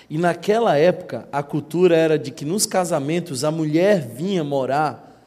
[0.09, 5.25] E naquela época, a cultura era de que nos casamentos a mulher vinha morar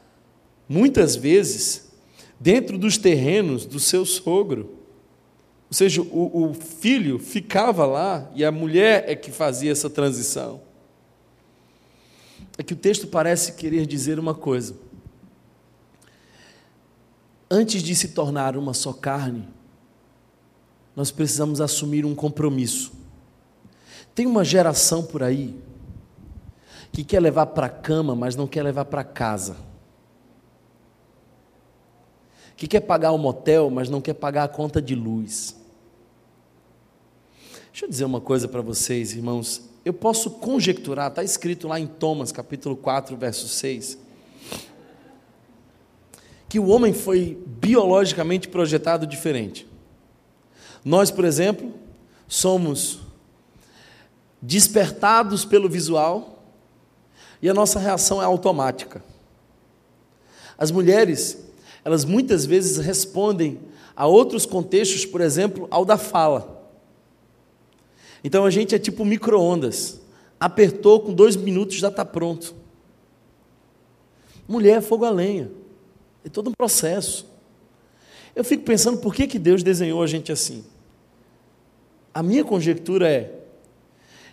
[0.68, 1.90] muitas vezes,
[2.38, 4.83] dentro dos terrenos do seu sogro.
[5.74, 10.60] Ou seja, o, o, filho ficava lá e a mulher é que fazia essa transição.
[12.56, 14.76] É que o texto parece querer dizer uma coisa.
[17.50, 19.48] Antes de se tornar uma só carne,
[20.94, 22.92] nós precisamos assumir um compromisso.
[24.14, 25.60] Tem uma geração por aí
[26.92, 29.56] que quer levar para a cama, mas não quer levar para casa
[32.56, 35.63] que quer pagar o um motel, mas não quer pagar a conta de luz.
[37.74, 39.62] Deixa eu dizer uma coisa para vocês, irmãos.
[39.84, 43.98] Eu posso conjecturar, está escrito lá em Thomas, capítulo 4, verso 6,
[46.48, 49.66] que o homem foi biologicamente projetado diferente.
[50.84, 51.74] Nós, por exemplo,
[52.28, 53.00] somos
[54.40, 56.44] despertados pelo visual
[57.42, 59.02] e a nossa reação é automática.
[60.56, 61.44] As mulheres
[61.84, 63.58] elas muitas vezes respondem
[63.96, 66.53] a outros contextos, por exemplo, ao da fala.
[68.24, 70.00] Então a gente é tipo micro-ondas.
[70.40, 72.54] Apertou, com dois minutos já está pronto.
[74.48, 75.50] Mulher é fogo a lenha.
[76.24, 77.26] É todo um processo.
[78.34, 80.64] Eu fico pensando por que, que Deus desenhou a gente assim.
[82.12, 83.40] A minha conjectura é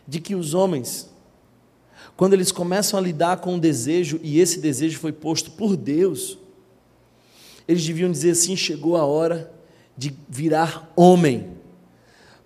[0.07, 1.09] de que os homens,
[2.15, 6.37] quando eles começam a lidar com um desejo, e esse desejo foi posto por Deus,
[7.67, 9.51] eles deviam dizer assim: chegou a hora
[9.97, 11.49] de virar homem,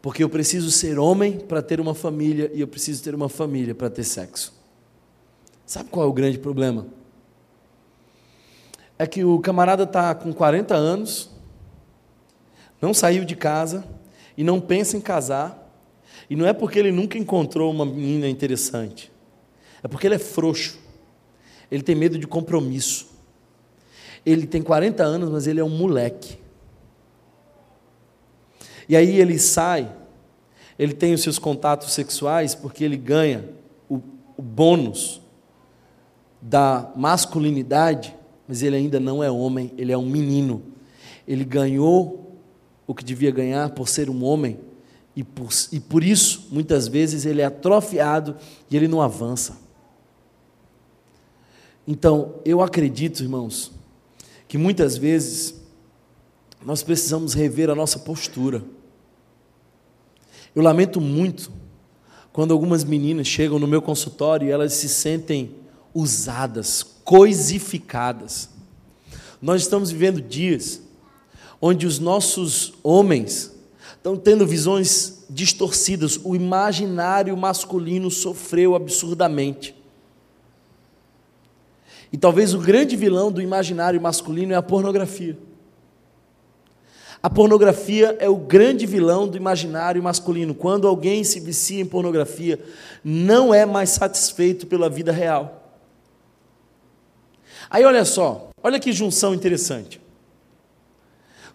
[0.06, 3.74] porque eu preciso ser homem para ter uma família e eu preciso ter uma família
[3.74, 4.53] para ter sexo.
[5.66, 6.86] Sabe qual é o grande problema?
[8.99, 11.32] É que o camarada está com 40 anos,
[12.80, 13.84] não saiu de casa
[14.38, 15.74] e não pensa em casar,
[16.30, 19.12] E não é porque ele nunca encontrou uma menina interessante.
[19.82, 20.78] É porque ele é frouxo.
[21.72, 23.08] Ele tem medo de compromisso.
[24.24, 26.45] Ele tem 40 anos, mas ele é um moleque.
[28.88, 29.92] E aí ele sai,
[30.78, 33.50] ele tem os seus contatos sexuais porque ele ganha
[33.90, 34.02] o,
[34.38, 35.22] o bônus
[36.42, 38.16] da masculinidade,
[38.48, 40.62] mas ele ainda não é homem, ele é um menino.
[41.28, 42.38] Ele ganhou
[42.86, 44.60] o que devia ganhar por ser um homem,
[45.16, 48.36] e por, e por isso, muitas vezes, ele é atrofiado
[48.70, 49.58] e ele não avança.
[51.88, 53.72] Então, eu acredito, irmãos,
[54.48, 55.56] que muitas vezes
[56.66, 58.64] nós precisamos rever a nossa postura.
[60.56, 61.51] Eu lamento muito
[62.32, 65.51] quando algumas meninas chegam no meu consultório e elas se sentem
[65.93, 68.49] usadas, coisificadas.
[69.41, 70.82] Nós estamos vivendo dias
[71.62, 73.53] onde os nossos homens
[73.95, 79.76] estão tendo visões distorcidas, o imaginário masculino sofreu absurdamente.
[82.14, 85.38] E talvez o grande vilão do imaginário masculino é a pornografia.
[87.26, 90.54] A pornografia é o grande vilão do imaginário masculino.
[90.54, 92.64] Quando alguém se vicia em pornografia,
[93.04, 95.76] não é mais satisfeito pela vida real.
[97.68, 100.00] Aí olha só, olha que junção interessante.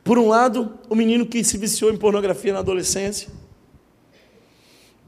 [0.03, 3.29] Por um lado, o menino que se viciou em pornografia na adolescência,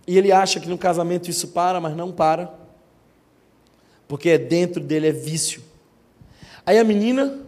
[0.07, 2.55] e ele acha que no casamento isso para, mas não para,
[4.07, 5.61] porque é dentro dele é vício.
[6.65, 7.41] Aí a menina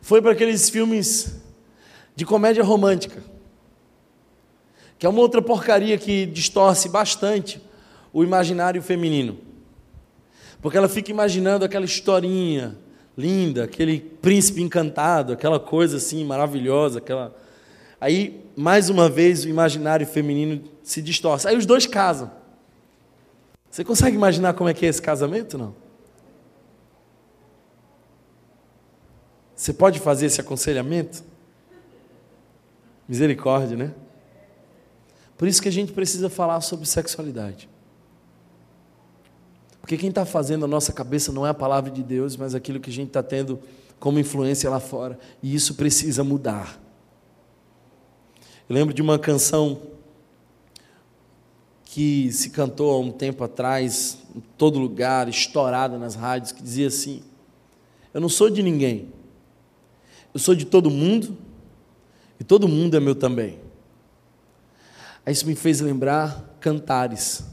[0.00, 1.44] foi para aqueles filmes
[2.16, 3.22] de comédia romântica,
[4.98, 7.60] que é uma outra porcaria que distorce bastante
[8.12, 9.38] o imaginário feminino.
[10.60, 12.76] Porque ela fica imaginando aquela historinha
[13.16, 17.36] linda, aquele príncipe encantado, aquela coisa assim maravilhosa, aquela
[18.00, 21.48] Aí, mais uma vez, o imaginário feminino se distorce.
[21.48, 22.30] Aí os dois casam.
[23.70, 25.74] Você consegue imaginar como é que é esse casamento, não?
[29.54, 31.24] Você pode fazer esse aconselhamento?
[33.08, 33.94] Misericórdia, né?
[35.36, 37.68] Por isso que a gente precisa falar sobre sexualidade.
[39.80, 42.80] Porque quem está fazendo a nossa cabeça não é a palavra de Deus, mas aquilo
[42.80, 43.60] que a gente está tendo
[44.00, 45.18] como influência lá fora.
[45.42, 46.80] E isso precisa mudar.
[48.68, 49.80] Eu lembro de uma canção
[51.84, 56.88] que se cantou há um tempo atrás, em todo lugar, estourada nas rádios, que dizia
[56.88, 57.22] assim:
[58.12, 59.12] Eu não sou de ninguém,
[60.34, 61.38] eu sou de todo mundo
[62.38, 63.58] e todo mundo é meu também.
[65.24, 67.44] Aí isso me fez lembrar Cantares,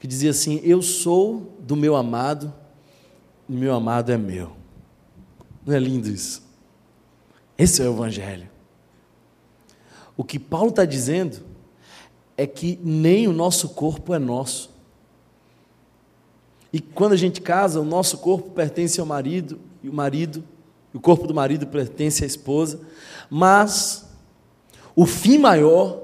[0.00, 2.52] que dizia assim: Eu sou do meu amado
[3.48, 4.56] e meu amado é meu.
[5.64, 6.42] Não é lindo isso?
[7.56, 8.48] Esse é o Evangelho.
[10.16, 11.38] O que Paulo está dizendo
[12.36, 14.74] é que nem o nosso corpo é nosso.
[16.72, 20.44] E quando a gente casa, o nosso corpo pertence ao marido, e o marido,
[20.92, 22.80] o corpo do marido pertence à esposa,
[23.30, 24.05] mas
[24.96, 26.02] o fim maior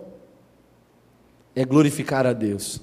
[1.56, 2.78] é glorificar a Deus.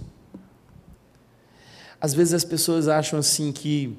[2.01, 3.95] Às vezes as pessoas acham assim que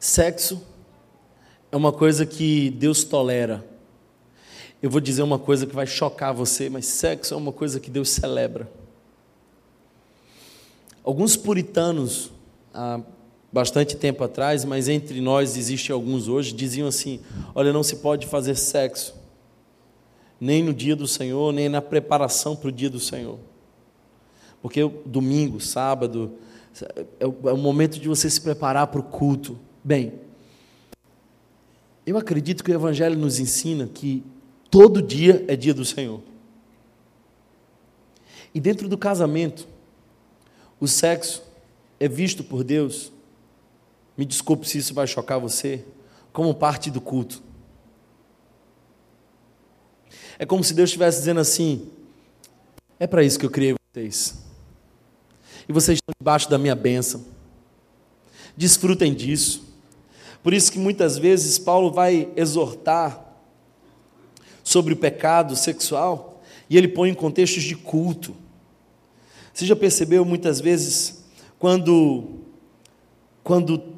[0.00, 0.60] sexo
[1.70, 3.64] é uma coisa que Deus tolera.
[4.82, 7.90] Eu vou dizer uma coisa que vai chocar você, mas sexo é uma coisa que
[7.90, 8.68] Deus celebra.
[11.04, 12.32] Alguns puritanos,
[12.72, 13.00] há
[13.52, 17.20] bastante tempo atrás, mas entre nós existem alguns hoje, diziam assim:
[17.54, 19.14] olha, não se pode fazer sexo,
[20.44, 23.38] nem no dia do Senhor, nem na preparação para o dia do Senhor.
[24.60, 26.34] Porque domingo, sábado,
[27.18, 29.58] é o é momento de você se preparar para o culto.
[29.82, 30.14] Bem,
[32.06, 34.22] eu acredito que o Evangelho nos ensina que
[34.74, 36.20] Todo dia é dia do Senhor.
[38.52, 39.68] E dentro do casamento,
[40.80, 41.44] o sexo
[42.00, 43.12] é visto por Deus,
[44.16, 45.84] me desculpe se isso vai chocar você,
[46.32, 47.40] como parte do culto.
[50.38, 51.88] É como se Deus estivesse dizendo assim:
[52.98, 54.42] é para isso que eu criei vocês.
[55.68, 57.24] E vocês estão debaixo da minha bênção.
[58.56, 59.64] Desfrutem disso.
[60.42, 63.24] Por isso que muitas vezes Paulo vai exortar
[64.62, 68.34] sobre o pecado sexual e ele põe em contextos de culto.
[69.52, 71.24] Você já percebeu muitas vezes
[71.58, 72.40] quando
[73.42, 73.93] quando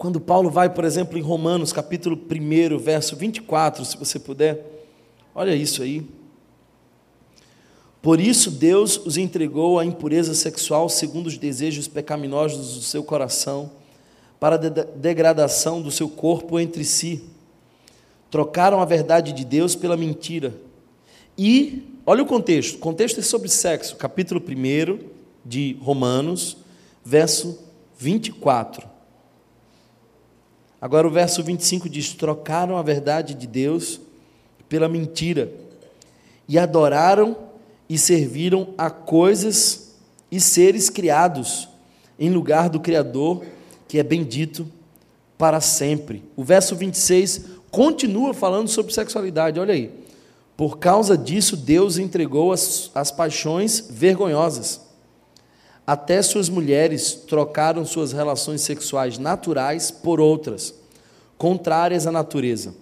[0.00, 4.64] quando Paulo vai, por exemplo, em Romanos, capítulo 1, verso 24, se você puder.
[5.34, 6.08] Olha isso aí.
[8.00, 13.72] Por isso Deus os entregou à impureza sexual segundo os desejos pecaminosos do seu coração,
[14.40, 17.22] para a degradação do seu corpo entre si
[18.30, 20.54] Trocaram a verdade de Deus pela mentira.
[21.36, 22.76] E, Olha o contexto.
[22.76, 24.98] O contexto é sobre sexo, capítulo 1
[25.44, 26.56] de Romanos,
[27.04, 27.58] verso
[27.98, 28.89] 24.
[30.80, 34.00] Agora o verso 25 diz: Trocaram a verdade de Deus
[34.68, 35.52] pela mentira,
[36.48, 37.36] e adoraram
[37.88, 39.96] e serviram a coisas
[40.30, 41.68] e seres criados,
[42.18, 43.44] em lugar do Criador,
[43.88, 44.66] que é bendito
[45.36, 46.22] para sempre.
[46.36, 49.90] O verso 26 continua falando sobre sexualidade, olha aí.
[50.56, 54.89] Por causa disso, Deus entregou as, as paixões vergonhosas.
[55.90, 60.72] Até suas mulheres trocaram suas relações sexuais naturais por outras,
[61.36, 62.76] contrárias à natureza.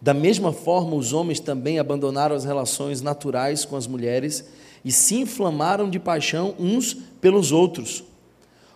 [0.00, 4.44] Da mesma forma, os homens também abandonaram as relações naturais com as mulheres
[4.84, 8.04] e se inflamaram de paixão uns pelos outros.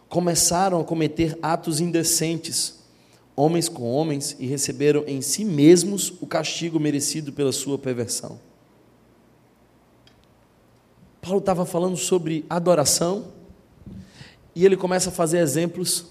[0.08, 2.80] Começaram a cometer atos indecentes,
[3.36, 8.49] homens com homens, e receberam em si mesmos o castigo merecido pela sua perversão.
[11.20, 13.26] Paulo estava falando sobre adoração
[14.54, 16.06] e ele começa a fazer exemplos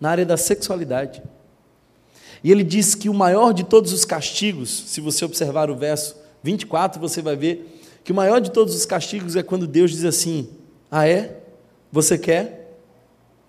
[0.00, 1.22] na área da sexualidade.
[2.42, 6.16] E ele diz que o maior de todos os castigos, se você observar o verso
[6.42, 10.04] 24, você vai ver que o maior de todos os castigos é quando Deus diz
[10.04, 10.48] assim:
[10.90, 11.40] Ah, é?
[11.92, 12.78] Você quer?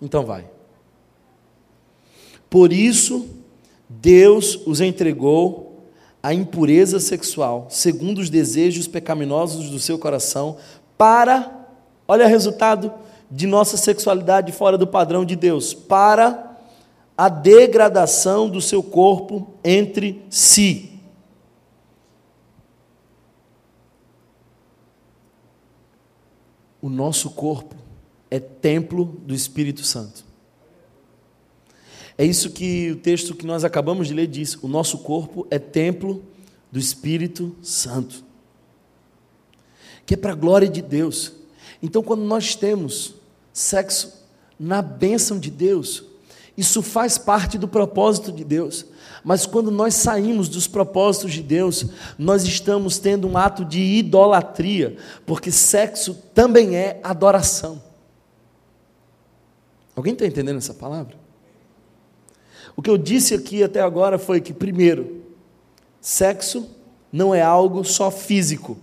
[0.00, 0.48] Então vai.
[2.48, 3.28] Por isso,
[3.88, 5.82] Deus os entregou
[6.22, 10.56] à impureza sexual, segundo os desejos pecaminosos do seu coração,
[10.96, 11.66] para,
[12.06, 12.92] olha o resultado
[13.30, 16.56] de nossa sexualidade fora do padrão de Deus, para
[17.16, 21.00] a degradação do seu corpo entre si.
[26.82, 27.74] O nosso corpo
[28.30, 30.24] é templo do Espírito Santo.
[32.16, 35.58] É isso que o texto que nós acabamos de ler diz: o nosso corpo é
[35.58, 36.22] templo
[36.70, 38.24] do Espírito Santo,
[40.06, 41.32] que é para a glória de Deus.
[41.82, 43.14] Então, quando nós temos
[43.52, 44.24] sexo
[44.58, 46.04] na bênção de Deus,
[46.56, 48.86] isso faz parte do propósito de Deus.
[49.24, 51.86] Mas quando nós saímos dos propósitos de Deus,
[52.18, 57.82] nós estamos tendo um ato de idolatria, porque sexo também é adoração.
[59.96, 61.16] Alguém está entendendo essa palavra?
[62.76, 65.22] O que eu disse aqui até agora foi que, primeiro,
[66.00, 66.68] sexo
[67.12, 68.76] não é algo só físico.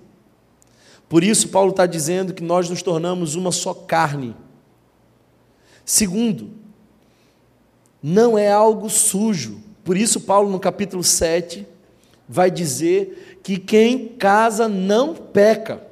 [1.12, 4.34] Por isso, Paulo está dizendo que nós nos tornamos uma só carne.
[5.84, 6.52] Segundo,
[8.02, 9.60] não é algo sujo.
[9.84, 11.68] Por isso, Paulo, no capítulo 7,
[12.30, 15.86] vai dizer que quem casa não peca.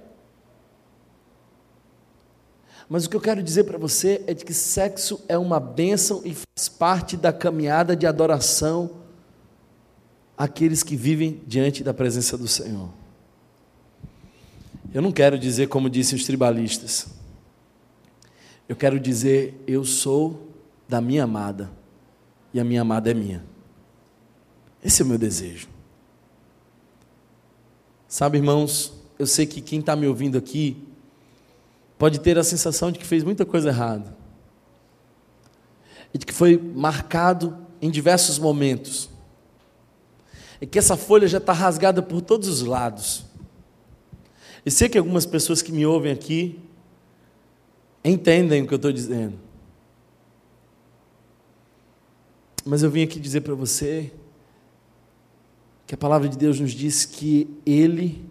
[2.87, 6.21] Mas o que eu quero dizer para você é de que sexo é uma bênção
[6.23, 8.91] e faz parte da caminhada de adoração
[10.37, 12.87] àqueles que vivem diante da presença do Senhor.
[14.93, 17.07] Eu não quero dizer como disse os tribalistas.
[18.67, 20.47] Eu quero dizer, eu sou
[20.87, 21.71] da minha amada
[22.53, 23.43] e a minha amada é minha.
[24.83, 25.67] Esse é o meu desejo.
[28.07, 30.87] Sabe, irmãos, eu sei que quem está me ouvindo aqui
[31.97, 34.17] pode ter a sensação de que fez muita coisa errada,
[36.13, 39.09] e de que foi marcado em diversos momentos,
[40.61, 43.28] e que essa folha já está rasgada por todos os lados.
[44.65, 46.59] E sei que algumas pessoas que me ouvem aqui
[48.03, 49.39] entendem o que eu estou dizendo.
[52.65, 54.11] Mas eu vim aqui dizer para você
[55.87, 58.23] que a palavra de Deus nos diz que Ele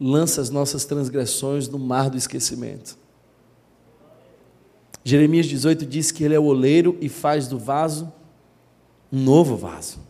[0.00, 2.98] lança as nossas transgressões no mar do esquecimento.
[5.04, 8.12] Jeremias 18 diz que Ele é o oleiro e faz do vaso
[9.12, 10.00] um novo vaso.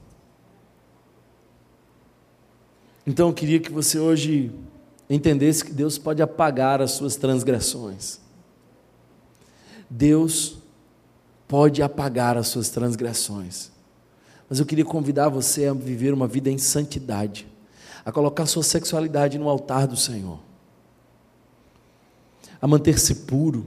[3.06, 4.50] Então eu queria que você hoje
[5.08, 8.18] entendesse que Deus pode apagar as suas transgressões.
[9.88, 10.58] Deus
[11.46, 13.70] pode apagar as suas transgressões.
[14.48, 17.46] Mas eu queria convidar você a viver uma vida em santidade,
[18.04, 20.38] a colocar sua sexualidade no altar do Senhor,
[22.60, 23.66] a manter-se puro,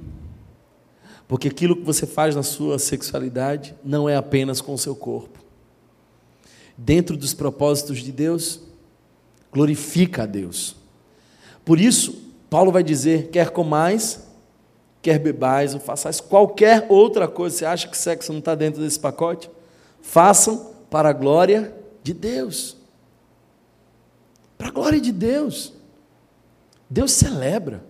[1.27, 5.39] porque aquilo que você faz na sua sexualidade não é apenas com o seu corpo.
[6.77, 8.61] Dentro dos propósitos de Deus,
[9.51, 10.78] glorifica a Deus.
[11.69, 14.27] Por isso, Paulo vai dizer: quer comais,
[15.03, 17.55] quer bebais ou façais qualquer outra coisa.
[17.55, 19.51] Você acha que sexo não está dentro desse pacote?
[20.01, 22.75] Façam para a glória de Deus.
[24.57, 25.71] Para a glória de Deus.
[26.89, 27.83] Deus celebra.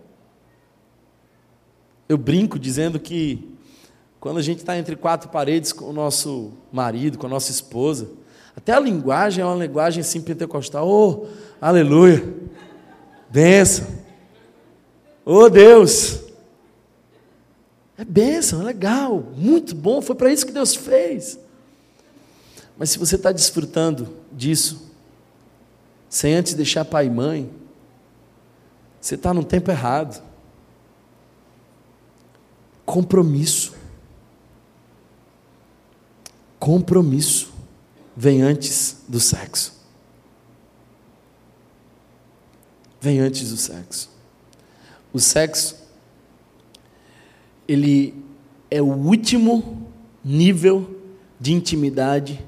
[2.09, 3.55] Eu brinco dizendo que
[4.19, 8.11] quando a gente está entre quatro paredes com o nosso marido, com a nossa esposa,
[8.57, 10.85] até a linguagem é uma linguagem assim pentecostal.
[10.85, 11.27] Oh,
[11.61, 12.49] aleluia!
[13.29, 13.87] Benção.
[15.25, 16.19] Oh Deus.
[17.97, 21.37] É bênção, é legal, muito bom, foi para isso que Deus fez.
[22.77, 24.89] Mas se você está desfrutando disso,
[26.09, 27.51] sem antes deixar pai e mãe,
[29.01, 30.23] você está no tempo errado.
[32.85, 33.75] Compromisso.
[36.57, 37.51] Compromisso
[38.15, 39.78] vem antes do sexo.
[43.01, 44.09] Vem antes do sexo.
[45.13, 45.75] O sexo,
[47.67, 48.13] ele
[48.69, 49.89] é o último
[50.23, 50.99] nível
[51.39, 52.43] de intimidade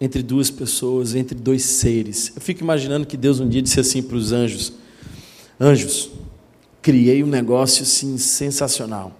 [0.00, 2.32] entre duas pessoas, entre dois seres.
[2.34, 4.72] Eu fico imaginando que Deus um dia disse assim para os anjos:
[5.58, 6.10] Anjos,
[6.80, 9.12] criei um negócio assim sensacional.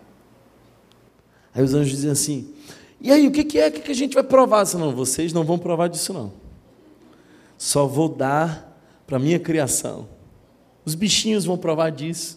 [1.55, 2.49] Aí os anjos dizem assim:
[3.01, 4.63] E aí, o que é que a gente vai provar?
[4.63, 6.33] Disse, não, vocês não vão provar disso, não.
[7.59, 10.09] Só vou dar para a minha criação.
[10.91, 12.37] Os bichinhos vão provar disso.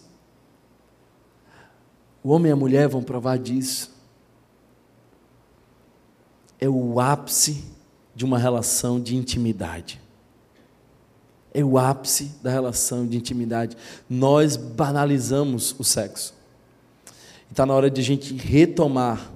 [2.22, 3.90] O homem e a mulher vão provar disso.
[6.60, 7.64] É o ápice
[8.14, 10.00] de uma relação de intimidade.
[11.52, 13.76] É o ápice da relação de intimidade.
[14.08, 16.32] Nós banalizamos o sexo.
[17.50, 19.32] Está na hora de a gente retomar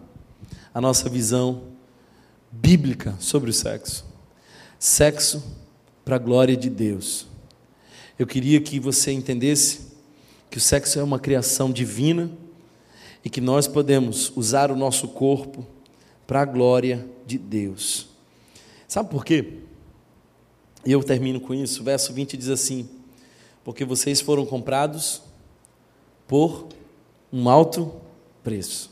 [0.72, 1.64] a nossa visão
[2.52, 4.06] bíblica sobre o sexo.
[4.78, 5.42] Sexo
[6.04, 7.27] para a glória de Deus.
[8.18, 9.92] Eu queria que você entendesse
[10.50, 12.28] que o sexo é uma criação divina
[13.24, 15.64] e que nós podemos usar o nosso corpo
[16.26, 18.08] para a glória de Deus.
[18.88, 19.58] Sabe por quê?
[20.84, 21.80] E eu termino com isso.
[21.80, 22.88] O verso 20 diz assim:
[23.62, 25.22] Porque vocês foram comprados
[26.26, 26.66] por
[27.32, 27.94] um alto
[28.42, 28.90] preço.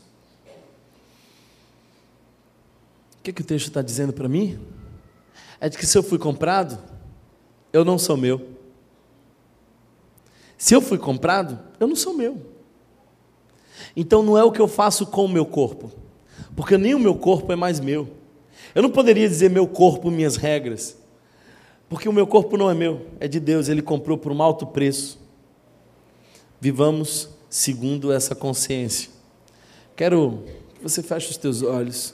[3.19, 4.57] O que, que o texto está dizendo para mim?
[5.59, 6.81] É de que se eu fui comprado,
[7.73, 8.56] eu não sou meu.
[10.57, 12.41] Se eu fui comprado, eu não sou meu.
[13.95, 15.91] Então não é o que eu faço com o meu corpo,
[16.55, 18.07] porque nem o meu corpo é mais meu.
[18.73, 20.97] Eu não poderia dizer meu corpo, minhas regras,
[21.89, 24.65] porque o meu corpo não é meu, é de Deus, ele comprou por um alto
[24.65, 25.19] preço.
[26.59, 29.09] Vivamos segundo essa consciência.
[29.95, 30.43] Quero
[30.75, 32.13] que você feche os teus olhos.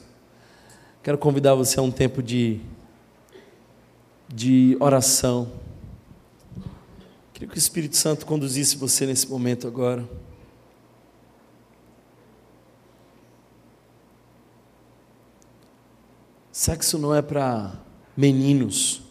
[1.02, 2.62] Quero convidar você a um tempo de,
[4.34, 5.52] de oração.
[7.44, 10.08] Queria que o Espírito Santo conduzisse você nesse momento agora.
[16.54, 17.78] Sexo não é para
[18.16, 19.02] meninos,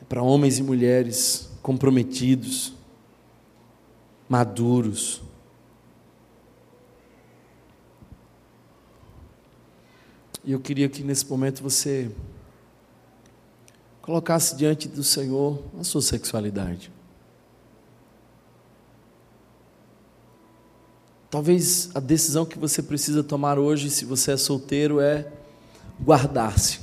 [0.00, 2.72] é para homens e mulheres comprometidos,
[4.28, 5.20] maduros.
[10.44, 12.12] E eu queria que nesse momento você
[14.10, 16.90] colocasse diante do Senhor a sua sexualidade.
[21.30, 25.32] Talvez a decisão que você precisa tomar hoje, se você é solteiro, é
[26.02, 26.80] guardar-se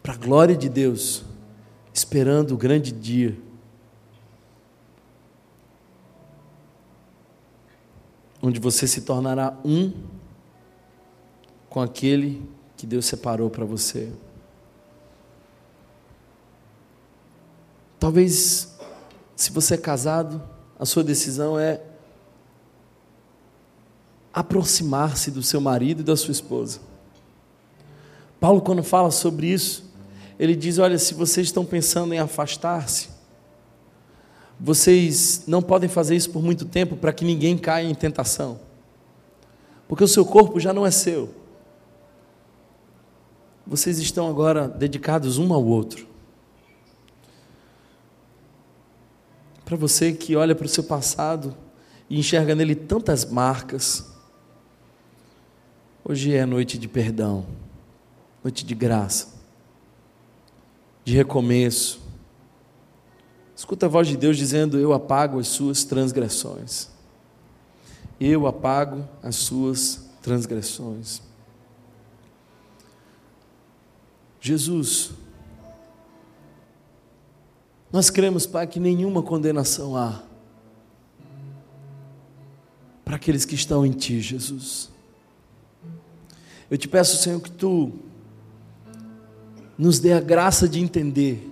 [0.00, 1.24] para a glória de Deus,
[1.92, 3.36] esperando o grande dia.
[8.40, 9.92] Onde você se tornará um
[11.68, 14.12] com aquele que Deus separou para você.
[17.98, 18.76] Talvez,
[19.34, 20.42] se você é casado,
[20.78, 21.80] a sua decisão é
[24.32, 26.80] aproximar-se do seu marido e da sua esposa.
[28.38, 29.92] Paulo, quando fala sobre isso,
[30.38, 33.08] ele diz: Olha, se vocês estão pensando em afastar-se,
[34.60, 38.60] vocês não podem fazer isso por muito tempo para que ninguém caia em tentação,
[39.88, 41.34] porque o seu corpo já não é seu.
[43.66, 46.07] Vocês estão agora dedicados um ao outro.
[49.68, 51.54] Para você que olha para o seu passado
[52.08, 54.10] e enxerga nele tantas marcas,
[56.02, 57.44] hoje é noite de perdão,
[58.42, 59.28] noite de graça,
[61.04, 62.00] de recomeço.
[63.54, 66.88] Escuta a voz de Deus dizendo: Eu apago as suas transgressões.
[68.18, 71.20] Eu apago as suas transgressões.
[74.40, 75.10] Jesus,
[77.92, 80.22] nós cremos, Pai, que nenhuma condenação há
[83.04, 84.90] para aqueles que estão em Ti, Jesus.
[86.70, 87.90] Eu te peço, Senhor, que Tu
[89.78, 91.50] nos dê a graça de entender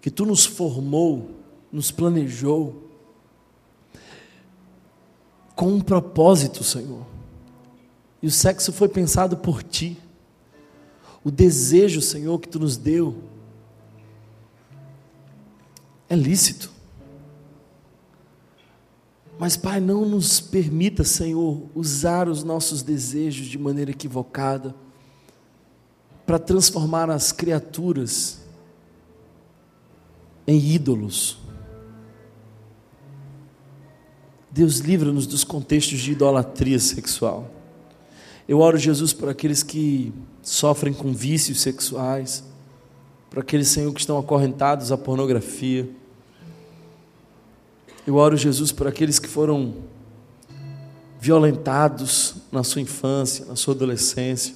[0.00, 1.30] que Tu nos formou,
[1.70, 2.88] nos planejou,
[5.54, 7.04] com um propósito, Senhor.
[8.22, 9.96] E o sexo foi pensado por Ti.
[11.22, 13.16] O desejo, Senhor, que Tu nos deu
[16.08, 16.72] É lícito.
[19.38, 24.74] Mas, Pai, não nos permita, Senhor, usar os nossos desejos de maneira equivocada
[26.26, 28.40] para transformar as criaturas
[30.46, 31.38] em ídolos.
[34.50, 37.48] Deus livra-nos dos contextos de idolatria sexual.
[38.48, 42.42] Eu oro, Jesus, por aqueles que sofrem com vícios sexuais,
[43.30, 45.88] por aqueles, Senhor, que estão acorrentados à pornografia.
[48.06, 49.74] Eu oro, Jesus, por aqueles que foram
[51.20, 54.54] violentados na sua infância, na sua adolescência,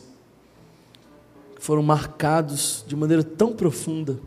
[1.57, 4.19] que foram marcados de maneira tão profunda.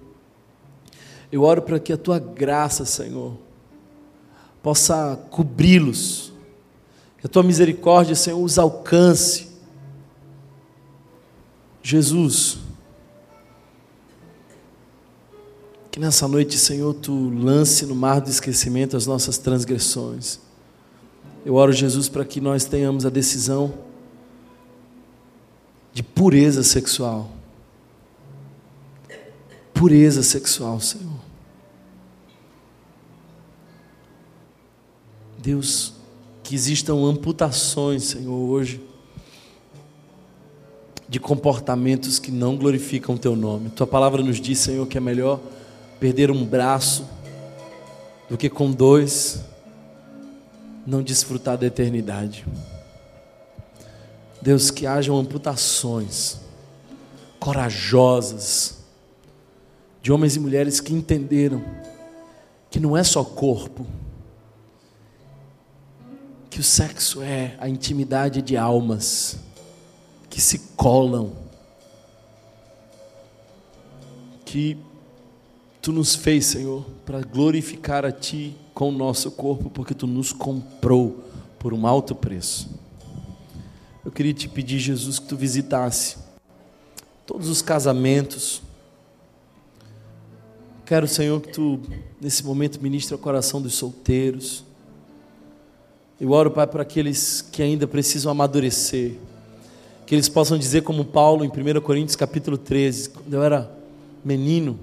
[1.32, 3.38] Eu oro para que a tua graça, Senhor,
[4.62, 6.34] possa cobri-los,
[7.18, 9.50] que a tua misericórdia, Senhor, os alcance.
[11.82, 12.60] Jesus,
[15.96, 20.42] que nessa noite, Senhor, tu lance no mar do esquecimento as nossas transgressões.
[21.46, 23.74] Eu oro, Jesus, para que nós tenhamos a decisão
[25.94, 27.32] de pureza sexual.
[29.74, 31.18] Pureza sexual, Senhor.
[35.38, 35.94] Deus,
[36.44, 38.84] que existam amputações, Senhor, hoje,
[41.08, 43.70] de comportamentos que não glorificam o Teu nome.
[43.70, 45.40] Tua palavra nos diz, Senhor, que é melhor
[46.00, 47.08] perder um braço
[48.30, 49.44] do que com dois
[50.86, 52.46] não desfrutar da eternidade.
[54.42, 56.40] Deus, que hajam amputações
[57.40, 58.78] corajosas
[60.02, 61.64] de homens e mulheres que entenderam
[62.70, 63.88] que não é só corpo,
[66.50, 69.38] que o sexo é a intimidade de almas
[70.30, 71.34] que se colam,
[74.46, 74.78] que
[75.86, 80.34] tu nos fez, Senhor, para glorificar a Ti com o nosso corpo, porque tu nos
[80.34, 81.24] comprou
[81.60, 82.70] por um alto preço.
[84.04, 86.18] Eu queria te pedir, Jesus, que tu visitasse
[87.26, 88.62] todos os casamentos.
[90.86, 91.80] Quero, Senhor, que tu,
[92.20, 94.66] nesse momento, ministre o coração dos solteiros
[96.20, 99.16] eu oro, Pai, para aqueles que ainda precisam amadurecer,
[100.06, 103.70] que eles possam dizer como Paulo em 1 Coríntios capítulo 13, quando eu era
[104.24, 104.80] menino,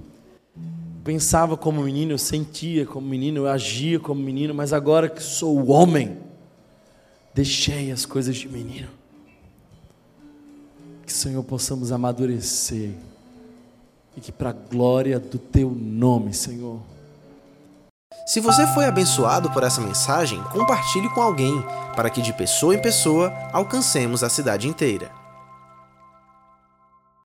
[1.04, 5.68] pensava como menino, eu sentia como menino, eu agia como menino, mas agora que sou
[5.70, 6.18] homem,
[7.34, 8.88] deixei as coisas de menino.
[11.04, 12.90] Que, Senhor, possamos amadurecer
[14.16, 16.80] e que para a glória do Teu nome, Senhor,
[18.26, 21.62] se você foi abençoado por essa mensagem, compartilhe com alguém,
[21.96, 25.21] para que de pessoa em pessoa alcancemos a cidade inteira.